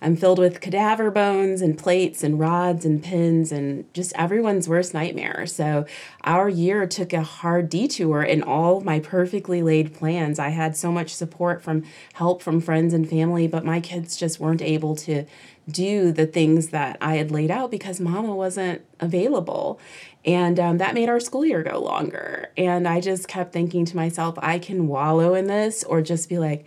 I'm 0.03 0.17
filled 0.17 0.37
with 0.37 0.59
cadaver 0.59 1.09
bones 1.11 1.61
and 1.61 1.77
plates 1.77 2.23
and 2.23 2.37
rods 2.37 2.83
and 2.83 3.01
pins 3.01 3.53
and 3.53 3.91
just 3.93 4.11
everyone's 4.15 4.67
worst 4.67 4.93
nightmare. 4.93 5.45
So 5.45 5.85
our 6.25 6.49
year 6.49 6.85
took 6.85 7.13
a 7.13 7.23
hard 7.23 7.69
detour 7.69 8.21
in 8.21 8.43
all 8.43 8.81
my 8.81 8.99
perfectly 8.99 9.63
laid 9.63 9.93
plans. 9.93 10.39
I 10.39 10.49
had 10.49 10.75
so 10.75 10.91
much 10.91 11.15
support 11.15 11.61
from 11.61 11.83
help 12.13 12.41
from 12.41 12.59
friends 12.59 12.93
and 12.93 13.09
family, 13.09 13.47
but 13.47 13.63
my 13.63 13.79
kids 13.79 14.17
just 14.17 14.41
weren't 14.41 14.61
able 14.61 14.95
to 14.97 15.25
do 15.69 16.11
the 16.11 16.25
things 16.25 16.69
that 16.69 16.97
I 17.01 17.15
had 17.15 17.31
laid 17.31 17.51
out 17.51 17.71
because 17.71 17.99
mama 17.99 18.35
wasn't 18.35 18.83
available. 18.99 19.79
And 20.25 20.59
um, 20.59 20.77
that 20.77 20.93
made 20.93 21.09
our 21.09 21.19
school 21.19 21.45
year 21.45 21.63
go 21.63 21.79
longer. 21.79 22.51
And 22.57 22.87
I 22.87 23.01
just 23.01 23.27
kept 23.27 23.53
thinking 23.53 23.85
to 23.85 23.95
myself, 23.95 24.35
I 24.37 24.59
can 24.59 24.87
wallow 24.87 25.33
in 25.33 25.47
this 25.47 25.83
or 25.83 26.01
just 26.01 26.29
be 26.29 26.39
like, 26.39 26.65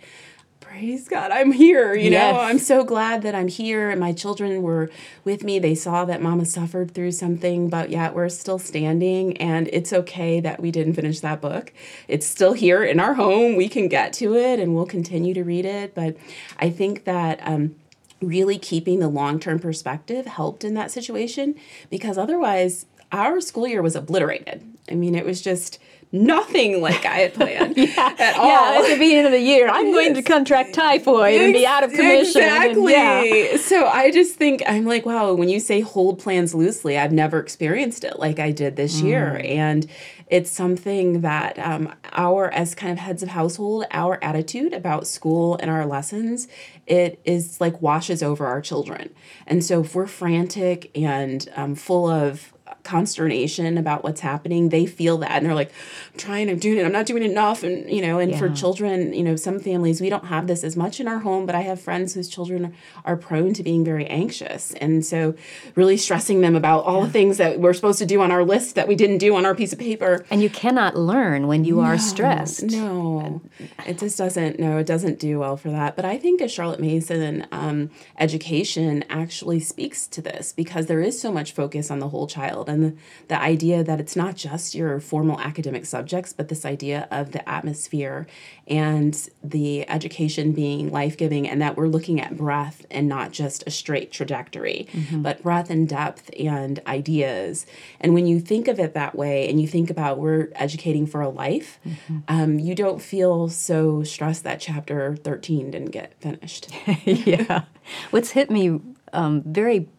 praise 0.77 1.07
God, 1.07 1.31
I'm 1.31 1.51
here. 1.51 1.95
You 1.95 2.11
yes. 2.11 2.33
know, 2.33 2.39
I'm 2.39 2.59
so 2.59 2.83
glad 2.83 3.23
that 3.23 3.33
I'm 3.33 3.47
here 3.47 3.89
and 3.89 3.99
my 3.99 4.13
children 4.13 4.61
were 4.61 4.91
with 5.23 5.43
me. 5.43 5.57
They 5.57 5.73
saw 5.73 6.05
that 6.05 6.21
mama 6.21 6.45
suffered 6.45 6.91
through 6.91 7.13
something, 7.13 7.69
but 7.69 7.89
yet 7.89 8.13
we're 8.13 8.29
still 8.29 8.59
standing. 8.59 9.37
And 9.37 9.69
it's 9.73 9.91
okay 9.91 10.39
that 10.39 10.59
we 10.59 10.69
didn't 10.69 10.93
finish 10.93 11.19
that 11.21 11.41
book. 11.41 11.73
It's 12.07 12.27
still 12.27 12.53
here 12.53 12.83
in 12.83 12.99
our 12.99 13.15
home. 13.15 13.55
We 13.55 13.69
can 13.69 13.87
get 13.87 14.13
to 14.13 14.35
it 14.35 14.59
and 14.59 14.75
we'll 14.75 14.85
continue 14.85 15.33
to 15.33 15.43
read 15.43 15.65
it. 15.65 15.95
But 15.95 16.17
I 16.59 16.69
think 16.69 17.05
that, 17.05 17.39
um, 17.41 17.75
really 18.21 18.57
keeping 18.57 18.99
the 18.99 19.07
long 19.07 19.39
term 19.39 19.59
perspective 19.59 20.25
helped 20.25 20.63
in 20.63 20.73
that 20.73 20.91
situation 20.91 21.55
because 21.89 22.17
otherwise 22.17 22.85
our 23.11 23.39
school 23.39 23.67
year 23.67 23.81
was 23.81 23.95
obliterated. 23.95 24.63
I 24.89 24.95
mean, 24.95 25.15
it 25.15 25.25
was 25.25 25.41
just 25.41 25.79
nothing 26.11 26.81
like 26.81 27.05
I 27.05 27.19
had 27.19 27.33
planned 27.33 27.77
yeah. 27.77 28.15
at 28.17 28.37
all. 28.37 28.47
Yeah, 28.47 28.81
at 28.81 28.89
the 28.89 28.99
beginning 28.99 29.25
of 29.25 29.31
the 29.31 29.41
year, 29.41 29.67
I'm 29.67 29.87
yes. 29.87 29.95
going 29.95 30.13
to 30.15 30.21
contract 30.21 30.73
typhoid 30.73 31.41
and 31.41 31.53
be 31.53 31.65
out 31.65 31.83
of 31.83 31.91
commission. 31.91 32.41
Exactly. 32.41 32.95
And, 32.95 33.27
yeah. 33.27 33.57
So 33.57 33.85
I 33.87 34.11
just 34.11 34.35
think 34.35 34.63
I'm 34.67 34.85
like, 34.85 35.05
wow, 35.05 35.33
when 35.33 35.49
you 35.49 35.59
say 35.59 35.81
hold 35.81 36.19
plans 36.19 36.53
loosely, 36.53 36.97
I've 36.97 37.11
never 37.11 37.39
experienced 37.39 38.03
it 38.03 38.19
like 38.19 38.39
I 38.39 38.51
did 38.51 38.75
this 38.75 39.01
mm. 39.01 39.05
year. 39.05 39.41
And 39.43 39.87
it's 40.27 40.51
something 40.51 41.21
that 41.21 41.57
um, 41.57 41.93
our, 42.11 42.49
as 42.51 42.75
kind 42.75 42.91
of 42.91 42.99
heads 42.99 43.23
of 43.23 43.29
household, 43.29 43.85
our 43.91 44.21
attitude 44.21 44.73
about 44.73 45.07
school 45.07 45.57
and 45.61 45.71
our 45.71 45.85
lessons, 45.85 46.47
it 46.85 47.19
is 47.23 47.61
like 47.61 47.81
washes 47.81 48.21
over 48.21 48.45
our 48.45 48.61
children. 48.61 49.13
And 49.45 49.63
so 49.63 49.81
if 49.81 49.95
we're 49.95 50.07
frantic 50.07 50.91
and 50.97 51.47
um, 51.55 51.75
full 51.75 52.09
of 52.09 52.53
consternation 52.87 53.77
about 53.77 54.01
what's 54.01 54.21
happening 54.21 54.69
they 54.69 54.85
feel 54.85 55.17
that 55.17 55.31
and 55.31 55.45
they're 55.45 55.53
like 55.53 55.71
i'm 56.13 56.17
trying 56.17 56.49
i'm 56.49 56.57
doing 56.57 56.77
it 56.77 56.85
i'm 56.85 56.91
not 56.93 57.05
doing 57.05 57.21
enough 57.21 57.61
and 57.61 57.91
you 57.91 58.01
know 58.01 58.17
and 58.17 58.31
yeah. 58.31 58.39
for 58.39 58.49
children 58.49 59.13
you 59.13 59.21
know 59.21 59.35
some 59.35 59.59
families 59.59 59.99
we 59.99 60.09
don't 60.09 60.25
have 60.25 60.47
this 60.47 60.63
as 60.63 60.77
much 60.77 61.01
in 61.01 61.07
our 61.07 61.19
home 61.19 61.45
but 61.45 61.53
i 61.53 61.59
have 61.61 61.81
friends 61.81 62.13
whose 62.13 62.29
children 62.29 62.73
are 63.03 63.17
prone 63.17 63.53
to 63.53 63.61
being 63.61 63.83
very 63.83 64.05
anxious 64.07 64.73
and 64.75 65.05
so 65.05 65.35
really 65.75 65.97
stressing 65.97 66.39
them 66.39 66.55
about 66.55 66.85
all 66.85 67.01
yeah. 67.01 67.07
the 67.07 67.11
things 67.11 67.35
that 67.37 67.59
we're 67.59 67.73
supposed 67.73 67.99
to 67.99 68.05
do 68.05 68.21
on 68.21 68.31
our 68.31 68.45
list 68.45 68.75
that 68.75 68.87
we 68.87 68.95
didn't 68.95 69.17
do 69.17 69.35
on 69.35 69.45
our 69.45 69.53
piece 69.53 69.73
of 69.73 69.79
paper 69.79 70.25
and 70.31 70.41
you 70.41 70.49
cannot 70.49 70.95
learn 70.95 71.45
when 71.47 71.65
you 71.65 71.75
no, 71.75 71.81
are 71.81 71.97
stressed 71.97 72.63
no 72.63 73.41
it 73.85 73.99
just 73.99 74.17
doesn't 74.17 74.57
no 74.59 74.77
it 74.77 74.87
doesn't 74.87 75.19
do 75.19 75.39
well 75.39 75.57
for 75.57 75.69
that 75.69 75.97
but 75.97 76.05
i 76.05 76.17
think 76.17 76.39
a 76.39 76.47
charlotte 76.47 76.79
mason 76.79 77.45
um, 77.51 77.89
education 78.17 79.03
actually 79.09 79.59
speaks 79.59 80.07
to 80.07 80.21
this 80.21 80.53
because 80.53 80.85
there 80.85 81.01
is 81.01 81.19
so 81.19 81.33
much 81.33 81.51
focus 81.51 81.91
on 81.91 81.99
the 81.99 82.07
whole 82.07 82.27
child 82.27 82.69
and 82.69 82.76
and 82.83 82.97
the, 83.27 83.37
idea 83.37 83.83
that 83.83 83.99
it's 83.99 84.15
not 84.15 84.35
just 84.35 84.75
your 84.75 84.99
formal 84.99 85.39
academic 85.39 85.85
subjects, 85.85 86.33
but 86.33 86.47
this 86.47 86.65
idea 86.65 87.07
of 87.11 87.31
the 87.31 87.47
atmosphere 87.47 88.27
and 88.67 89.29
the 89.43 89.87
education 89.89 90.51
being 90.51 90.91
life 90.91 91.17
giving, 91.17 91.47
and 91.47 91.61
that 91.61 91.77
we're 91.77 91.87
looking 91.87 92.19
at 92.19 92.35
breadth 92.35 92.85
and 92.89 93.07
not 93.07 93.31
just 93.31 93.63
a 93.67 93.71
straight 93.71 94.11
trajectory, 94.11 94.87
mm-hmm. 94.91 95.21
but 95.21 95.41
breadth 95.43 95.69
and 95.69 95.87
depth 95.87 96.29
and 96.39 96.81
ideas. 96.87 97.65
And 98.01 98.13
when 98.13 98.27
you 98.27 98.39
think 98.39 98.67
of 98.67 98.79
it 98.79 98.93
that 98.93 99.15
way, 99.15 99.49
and 99.49 99.61
you 99.61 99.67
think 99.67 99.89
about 99.89 100.17
we're 100.17 100.49
educating 100.55 101.05
for 101.05 101.21
a 101.21 101.29
life, 101.29 101.79
mm-hmm. 101.85 102.17
um, 102.27 102.59
you 102.59 102.75
don't 102.75 103.01
feel 103.01 103.49
so 103.49 104.03
stressed 104.03 104.43
that 104.43 104.59
chapter 104.59 105.15
13 105.15 105.71
didn't 105.71 105.91
get 105.91 106.13
finished. 106.19 106.69
yeah. 107.05 107.63
What's 108.11 108.31
hit 108.31 108.49
me 108.49 108.79
um, 109.13 109.43
very 109.43 109.89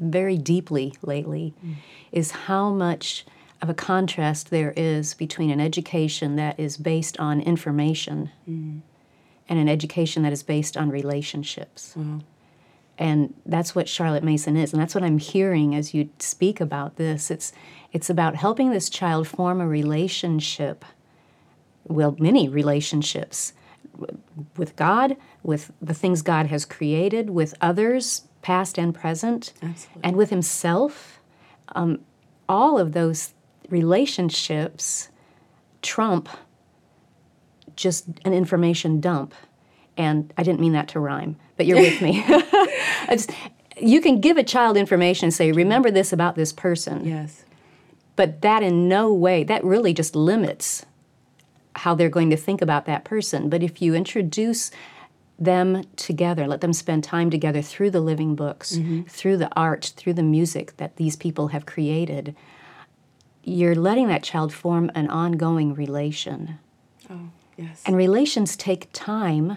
very 0.00 0.36
deeply 0.36 0.94
lately 1.02 1.54
mm. 1.64 1.74
is 2.12 2.30
how 2.30 2.70
much 2.70 3.24
of 3.62 3.68
a 3.68 3.74
contrast 3.74 4.50
there 4.50 4.72
is 4.76 5.14
between 5.14 5.50
an 5.50 5.60
education 5.60 6.36
that 6.36 6.58
is 6.58 6.76
based 6.76 7.18
on 7.18 7.40
information 7.40 8.30
mm. 8.48 8.80
and 9.48 9.58
an 9.58 9.68
education 9.68 10.22
that 10.22 10.32
is 10.32 10.42
based 10.42 10.76
on 10.76 10.90
relationships. 10.90 11.94
Wow. 11.94 12.20
And 12.98 13.34
that's 13.46 13.74
what 13.74 13.88
Charlotte 13.88 14.22
Mason 14.22 14.56
is. 14.56 14.72
And 14.72 14.80
that's 14.80 14.94
what 14.94 15.02
I'm 15.04 15.18
hearing 15.18 15.74
as 15.74 15.94
you 15.94 16.10
speak 16.18 16.60
about 16.60 16.96
this. 16.96 17.30
It's, 17.30 17.52
it's 17.92 18.10
about 18.10 18.36
helping 18.36 18.70
this 18.70 18.90
child 18.90 19.26
form 19.26 19.60
a 19.60 19.66
relationship, 19.66 20.84
well, 21.84 22.14
many 22.18 22.48
relationships 22.48 23.54
with 24.56 24.76
God, 24.76 25.16
with 25.42 25.72
the 25.80 25.94
things 25.94 26.22
God 26.22 26.46
has 26.46 26.64
created, 26.64 27.30
with 27.30 27.54
others, 27.60 28.22
past 28.50 28.78
and 28.78 28.92
present, 28.92 29.52
Absolutely. 29.62 30.02
and 30.02 30.16
with 30.16 30.30
himself. 30.30 31.20
Um, 31.68 32.00
all 32.48 32.80
of 32.80 32.94
those 32.94 33.32
relationships 33.68 35.08
trump 35.82 36.28
just 37.76 38.06
an 38.24 38.32
information 38.32 39.00
dump. 39.00 39.34
And 39.96 40.32
I 40.36 40.42
didn't 40.42 40.58
mean 40.58 40.72
that 40.72 40.88
to 40.88 40.98
rhyme, 40.98 41.36
but 41.56 41.66
you're 41.66 41.78
with 41.78 42.02
me. 42.02 42.24
just, 43.08 43.30
you 43.80 44.00
can 44.00 44.20
give 44.20 44.36
a 44.36 44.42
child 44.42 44.76
information 44.76 45.26
and 45.26 45.34
say, 45.34 45.52
remember 45.52 45.92
this 45.92 46.12
about 46.12 46.34
this 46.34 46.52
person. 46.52 47.04
Yes. 47.04 47.44
But 48.16 48.40
that 48.42 48.64
in 48.64 48.88
no 48.88 49.14
way, 49.14 49.44
that 49.44 49.62
really 49.62 49.94
just 49.94 50.16
limits 50.16 50.84
how 51.76 51.94
they're 51.94 52.08
going 52.08 52.30
to 52.30 52.36
think 52.36 52.60
about 52.60 52.84
that 52.86 53.04
person. 53.04 53.48
But 53.48 53.62
if 53.62 53.80
you 53.80 53.94
introduce 53.94 54.72
them 55.40 55.82
together, 55.96 56.46
let 56.46 56.60
them 56.60 56.74
spend 56.74 57.02
time 57.02 57.30
together 57.30 57.62
through 57.62 57.90
the 57.90 58.00
living 58.00 58.34
books, 58.36 58.76
mm-hmm. 58.76 59.02
through 59.08 59.38
the 59.38 59.48
art, 59.56 59.94
through 59.96 60.12
the 60.12 60.22
music 60.22 60.76
that 60.76 60.96
these 60.96 61.16
people 61.16 61.48
have 61.48 61.64
created, 61.64 62.36
you're 63.42 63.74
letting 63.74 64.08
that 64.08 64.22
child 64.22 64.52
form 64.52 64.90
an 64.94 65.08
ongoing 65.08 65.74
relation. 65.74 66.58
Oh, 67.08 67.30
yes. 67.56 67.82
And 67.86 67.96
relations 67.96 68.54
take 68.54 68.90
time 68.92 69.56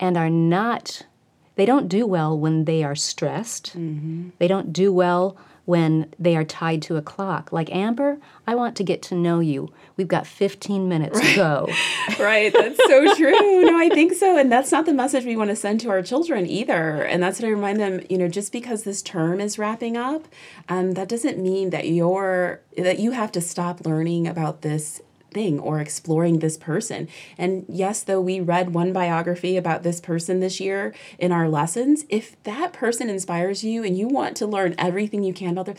and 0.00 0.16
are 0.16 0.30
not, 0.30 1.06
they 1.54 1.64
don't 1.64 1.88
do 1.88 2.04
well 2.04 2.36
when 2.36 2.64
they 2.64 2.82
are 2.82 2.96
stressed. 2.96 3.78
Mm-hmm. 3.78 4.30
They 4.38 4.48
don't 4.48 4.72
do 4.72 4.92
well 4.92 5.36
when 5.70 6.12
they 6.18 6.36
are 6.36 6.42
tied 6.42 6.82
to 6.82 6.96
a 6.96 7.02
clock. 7.02 7.52
Like 7.52 7.72
Amber, 7.72 8.18
I 8.44 8.56
want 8.56 8.74
to 8.74 8.82
get 8.82 9.02
to 9.02 9.14
know 9.14 9.38
you. 9.38 9.72
We've 9.96 10.08
got 10.08 10.26
15 10.26 10.88
minutes 10.88 11.20
right. 11.20 11.36
go. 11.36 11.68
right, 12.18 12.52
that's 12.52 12.76
so 12.88 13.14
true. 13.14 13.62
No, 13.62 13.78
I 13.78 13.88
think 13.88 14.14
so. 14.14 14.36
And 14.36 14.50
that's 14.50 14.72
not 14.72 14.84
the 14.84 14.92
message 14.92 15.24
we 15.24 15.36
want 15.36 15.50
to 15.50 15.54
send 15.54 15.78
to 15.82 15.90
our 15.90 16.02
children 16.02 16.44
either. 16.44 17.04
And 17.04 17.22
that's 17.22 17.38
what 17.38 17.46
I 17.46 17.52
remind 17.52 17.78
them, 17.78 18.04
you 18.10 18.18
know, 18.18 18.26
just 18.26 18.50
because 18.50 18.82
this 18.82 19.00
term 19.00 19.40
is 19.40 19.60
wrapping 19.60 19.96
up, 19.96 20.26
um, 20.68 20.94
that 20.94 21.08
doesn't 21.08 21.38
mean 21.38 21.70
that 21.70 21.86
you're 21.86 22.62
that 22.76 22.98
you 22.98 23.12
have 23.12 23.30
to 23.32 23.40
stop 23.40 23.86
learning 23.86 24.26
about 24.26 24.62
this 24.62 25.00
thing 25.30 25.58
or 25.58 25.80
exploring 25.80 26.38
this 26.38 26.56
person. 26.56 27.08
And 27.38 27.64
yes, 27.68 28.02
though 28.02 28.20
we 28.20 28.40
read 28.40 28.74
one 28.74 28.92
biography 28.92 29.56
about 29.56 29.82
this 29.82 30.00
person 30.00 30.40
this 30.40 30.60
year 30.60 30.94
in 31.18 31.32
our 31.32 31.48
lessons, 31.48 32.04
if 32.08 32.42
that 32.44 32.72
person 32.72 33.08
inspires 33.08 33.64
you 33.64 33.84
and 33.84 33.96
you 33.96 34.08
want 34.08 34.36
to 34.38 34.46
learn 34.46 34.74
everything 34.78 35.22
you 35.22 35.32
can 35.32 35.52
about 35.52 35.66
them, 35.66 35.76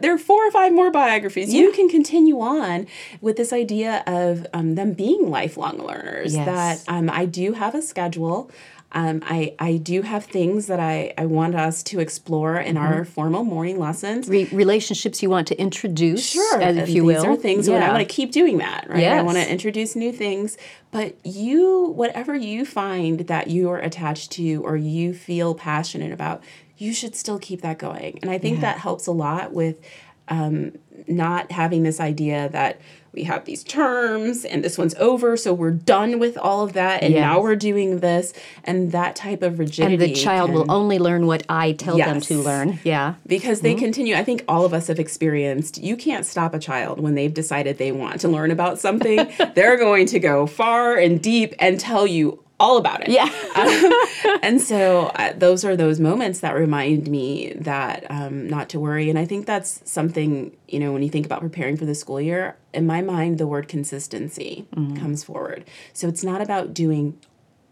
there 0.00 0.14
are 0.14 0.18
four 0.18 0.46
or 0.46 0.50
five 0.50 0.72
more 0.72 0.90
biographies. 0.90 1.52
Yeah. 1.52 1.62
You 1.62 1.72
can 1.72 1.88
continue 1.88 2.40
on 2.40 2.86
with 3.20 3.36
this 3.36 3.52
idea 3.52 4.02
of 4.06 4.46
um, 4.52 4.74
them 4.74 4.92
being 4.92 5.30
lifelong 5.30 5.78
learners. 5.78 6.34
Yes. 6.34 6.84
That 6.84 6.92
um, 6.92 7.10
I 7.10 7.24
do 7.24 7.54
have 7.54 7.74
a 7.74 7.82
schedule. 7.82 8.50
Um, 8.92 9.22
I, 9.24 9.54
I 9.60 9.76
do 9.76 10.02
have 10.02 10.24
things 10.24 10.66
that 10.66 10.80
I, 10.80 11.14
I 11.16 11.26
want 11.26 11.54
us 11.54 11.82
to 11.84 12.00
explore 12.00 12.56
in 12.56 12.74
mm-hmm. 12.74 12.84
our 12.84 13.04
formal 13.04 13.44
morning 13.44 13.78
lessons. 13.78 14.28
Re- 14.28 14.48
relationships 14.50 15.22
you 15.22 15.30
want 15.30 15.46
to 15.48 15.60
introduce, 15.60 16.26
sure, 16.26 16.60
as, 16.60 16.76
if 16.76 16.88
you 16.88 17.06
these 17.06 17.22
will. 17.22 17.26
are 17.26 17.36
things 17.36 17.68
yeah. 17.68 17.88
I 17.88 17.92
want 17.92 18.06
to 18.06 18.12
keep 18.12 18.32
doing 18.32 18.58
that, 18.58 18.88
right? 18.88 19.00
Yes. 19.00 19.20
I 19.20 19.22
want 19.22 19.38
to 19.38 19.48
introduce 19.48 19.94
new 19.94 20.12
things. 20.12 20.58
But 20.90 21.14
you, 21.24 21.92
whatever 21.94 22.34
you 22.34 22.66
find 22.66 23.20
that 23.28 23.46
you 23.46 23.70
are 23.70 23.78
attached 23.78 24.32
to 24.32 24.64
or 24.64 24.76
you 24.76 25.14
feel 25.14 25.54
passionate 25.54 26.12
about, 26.12 26.42
you 26.76 26.92
should 26.92 27.14
still 27.14 27.38
keep 27.38 27.60
that 27.60 27.78
going. 27.78 28.18
And 28.22 28.30
I 28.30 28.38
think 28.38 28.56
yeah. 28.56 28.72
that 28.72 28.78
helps 28.78 29.06
a 29.06 29.12
lot 29.12 29.52
with 29.52 29.80
um, 30.28 30.72
not 31.06 31.52
having 31.52 31.82
this 31.84 32.00
idea 32.00 32.48
that 32.48 32.80
we 33.12 33.24
have 33.24 33.44
these 33.44 33.64
terms 33.64 34.44
and 34.44 34.64
this 34.64 34.78
one's 34.78 34.94
over 34.96 35.36
so 35.36 35.52
we're 35.52 35.70
done 35.70 36.18
with 36.18 36.36
all 36.38 36.62
of 36.62 36.72
that 36.74 37.02
and 37.02 37.14
yes. 37.14 37.20
now 37.20 37.40
we're 37.40 37.56
doing 37.56 38.00
this 38.00 38.32
and 38.64 38.92
that 38.92 39.16
type 39.16 39.42
of 39.42 39.58
rigidity 39.58 39.94
and 39.94 40.02
the 40.02 40.12
child 40.12 40.48
can, 40.48 40.54
will 40.54 40.70
only 40.70 40.98
learn 40.98 41.26
what 41.26 41.44
i 41.48 41.72
tell 41.72 41.98
yes. 41.98 42.08
them 42.08 42.20
to 42.20 42.42
learn 42.42 42.78
yeah 42.84 43.14
because 43.26 43.60
they 43.60 43.72
mm-hmm. 43.72 43.84
continue 43.84 44.14
i 44.14 44.24
think 44.24 44.44
all 44.48 44.64
of 44.64 44.72
us 44.72 44.86
have 44.86 44.98
experienced 44.98 45.82
you 45.82 45.96
can't 45.96 46.26
stop 46.26 46.54
a 46.54 46.58
child 46.58 47.00
when 47.00 47.14
they've 47.14 47.34
decided 47.34 47.78
they 47.78 47.92
want 47.92 48.20
to 48.20 48.28
learn 48.28 48.50
about 48.50 48.78
something 48.78 49.30
they're 49.54 49.76
going 49.76 50.06
to 50.06 50.18
go 50.18 50.46
far 50.46 50.96
and 50.96 51.22
deep 51.22 51.54
and 51.58 51.80
tell 51.80 52.06
you 52.06 52.42
all 52.60 52.76
about 52.76 53.02
it. 53.02 53.08
Yeah. 53.08 53.24
um, 53.56 54.38
and 54.42 54.60
so 54.60 55.06
uh, 55.16 55.32
those 55.36 55.64
are 55.64 55.74
those 55.74 55.98
moments 55.98 56.40
that 56.40 56.54
remind 56.54 57.08
me 57.08 57.54
that 57.54 58.08
um, 58.10 58.46
not 58.48 58.68
to 58.68 58.78
worry. 58.78 59.10
And 59.10 59.18
I 59.18 59.24
think 59.24 59.46
that's 59.46 59.80
something, 59.90 60.56
you 60.68 60.78
know, 60.78 60.92
when 60.92 61.02
you 61.02 61.08
think 61.08 61.26
about 61.26 61.40
preparing 61.40 61.76
for 61.76 61.86
the 61.86 61.94
school 61.94 62.20
year, 62.20 62.56
in 62.72 62.86
my 62.86 63.00
mind, 63.00 63.38
the 63.38 63.46
word 63.46 63.66
consistency 63.66 64.66
mm-hmm. 64.76 64.96
comes 64.96 65.24
forward. 65.24 65.64
So 65.92 66.06
it's 66.06 66.22
not 66.22 66.40
about 66.40 66.74
doing 66.74 67.18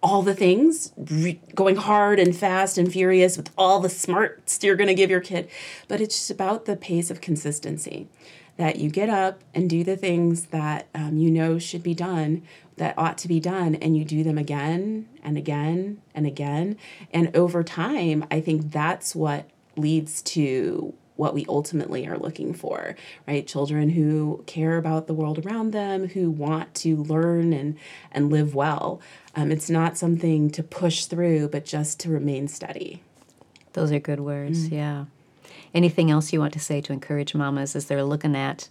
all 0.03 0.23
the 0.23 0.35
things, 0.35 0.93
re- 0.97 1.41
going 1.55 1.77
hard 1.77 2.19
and 2.19 2.35
fast 2.35 2.79
and 2.79 2.91
furious 2.93 3.37
with 3.37 3.51
all 3.59 3.81
the 3.81 3.89
smarts 3.89 4.63
you're 4.63 4.77
going 4.77 4.89
to 4.89 4.95
give 4.95 5.11
your 5.11 5.21
kid, 5.21 5.51
but 5.89 6.01
it's 6.01 6.17
just 6.17 6.31
about 6.31 6.65
the 6.65 6.77
pace 6.77 7.11
of 7.11 7.21
consistency 7.21 8.09
that 8.59 8.77
you 8.77 8.91
get 8.91 9.09
up 9.09 9.43
and 9.55 9.71
do 9.71 9.83
the 9.83 9.97
things 9.97 10.47
that 10.47 10.89
um, 10.95 11.17
you 11.17 11.31
know 11.31 11.59
should 11.59 11.83
be 11.83 11.95
done 11.95 12.43
that 12.79 12.97
ought 12.99 13.19
to 13.19 13.29
be 13.29 13.41
done 13.41 13.75
and 13.77 13.97
you 13.97 14.05
do 14.05 14.25
them 14.25 14.39
again 14.39 15.09
and 15.23 15.37
again 15.37 16.01
and 16.15 16.27
again. 16.27 16.77
And 17.13 17.35
over 17.37 17.63
time 17.63 18.25
i 18.31 18.41
think 18.41 18.71
that's 18.73 19.15
what 19.15 19.49
leads 19.77 20.23
to 20.23 20.95
what 21.17 21.35
we 21.35 21.45
ultimately 21.49 22.07
are 22.07 22.17
looking 22.17 22.55
for 22.55 22.95
right? 23.27 23.47
Children 23.47 23.91
who 23.91 24.45
care 24.47 24.77
about 24.77 25.07
the 25.07 25.15
world 25.15 25.45
around 25.45 25.73
them 25.73 26.09
who 26.09 26.31
want 26.31 26.75
to 26.77 26.97
learn 26.97 27.53
and 27.53 27.77
and 28.13 28.31
live 28.31 28.55
well. 28.55 29.01
Um, 29.35 29.51
it's 29.51 29.69
not 29.69 29.99
something 29.99 30.51
to 30.51 30.63
push 30.63 31.07
through 31.07 31.49
but 31.49 31.65
just 31.65 32.01
to 32.01 32.11
remain 32.11 32.49
steady. 32.49 33.03
Those 33.73 33.93
are 33.93 33.99
good 33.99 34.21
words 34.21 34.69
mm. 34.69 34.73
yeah. 34.73 35.05
Anything 35.75 36.11
else 36.11 36.33
you 36.33 36.41
want 36.41 36.55
to 36.55 36.61
say 36.61 36.81
to 36.81 36.93
encourage 36.93 37.35
mamas 37.35 37.77
as 37.77 37.87
they're 37.87 38.05
looking 38.05 38.37
at 38.37 38.69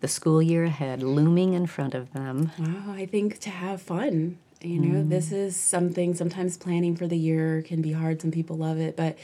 the 0.00 0.08
school 0.08 0.42
year 0.42 0.64
ahead 0.64 1.02
looming 1.02 1.54
in 1.54 1.66
front 1.66 1.94
of 1.94 2.12
them? 2.12 2.52
Oh, 2.60 2.92
I 2.92 3.06
think 3.06 3.38
to 3.40 3.50
have 3.50 3.80
fun. 3.82 4.38
You 4.60 4.80
know, 4.80 5.02
mm. 5.02 5.08
this 5.10 5.32
is 5.32 5.54
something 5.56 6.14
sometimes 6.14 6.56
planning 6.56 6.96
for 6.96 7.06
the 7.06 7.16
year 7.16 7.62
can 7.62 7.82
be 7.82 7.92
hard. 7.92 8.22
Some 8.22 8.30
people 8.30 8.56
love 8.56 8.78
it, 8.78 8.96
but 8.96 9.18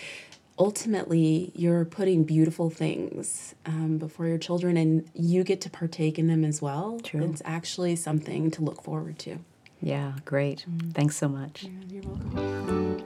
ultimately 0.59 1.51
you're 1.55 1.85
putting 1.85 2.25
beautiful 2.25 2.71
things 2.71 3.55
um, 3.67 3.99
before 3.99 4.27
your 4.27 4.39
children 4.39 4.77
and 4.77 5.09
you 5.15 5.43
get 5.43 5.61
to 5.63 5.71
partake 5.71 6.19
in 6.19 6.27
them 6.27 6.45
as 6.45 6.61
well. 6.61 7.01
True. 7.01 7.25
It's 7.25 7.43
actually 7.45 7.97
something 7.97 8.51
to 8.53 8.63
look 8.63 8.83
forward 8.83 9.19
to. 9.21 9.39
Yeah, 9.81 10.13
great. 10.25 10.65
Mm. 10.71 10.95
Thanks 10.95 11.17
so 11.17 11.29
much. 11.29 11.65
Yeah, 11.65 11.71
you're 11.89 12.03
welcome. 12.03 13.05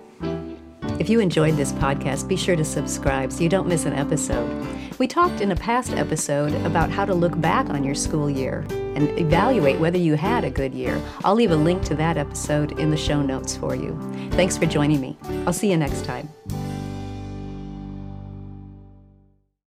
If 0.99 1.09
you 1.09 1.21
enjoyed 1.21 1.57
this 1.57 1.73
podcast, 1.73 2.27
be 2.27 2.37
sure 2.37 2.57
to 2.57 2.65
subscribe 2.65 3.33
so 3.33 3.43
you 3.43 3.49
don't 3.49 3.69
miss 3.69 3.85
an 3.85 3.93
episode. 3.93 4.67
We 4.99 5.07
talked 5.07 5.43
in 5.43 5.53
a 5.53 5.57
past 5.57 5.93
episode 5.93 6.55
about 6.65 6.89
how 6.91 7.05
to 7.05 7.13
look 7.13 7.39
back 7.39 7.69
on 7.69 7.85
your 7.85 7.95
school 7.95 8.31
year 8.31 8.67
and 8.71 9.09
evaluate 9.19 9.79
whether 9.79 9.99
you 9.99 10.15
had 10.15 10.43
a 10.43 10.51
good 10.51 10.73
year. 10.73 11.01
I'll 11.23 11.35
leave 11.35 11.51
a 11.51 11.57
link 11.57 11.85
to 11.85 11.95
that 11.97 12.17
episode 12.17 12.79
in 12.79 12.91
the 12.91 12.97
show 12.97 13.21
notes 13.21 13.55
for 13.55 13.75
you. 13.75 13.95
Thanks 14.33 14.57
for 14.57 14.65
joining 14.65 15.01
me. 15.03 15.19
I'll 15.47 15.53
see 15.53 15.71
you 15.71 15.77
next 15.77 16.07
time. 16.07 16.31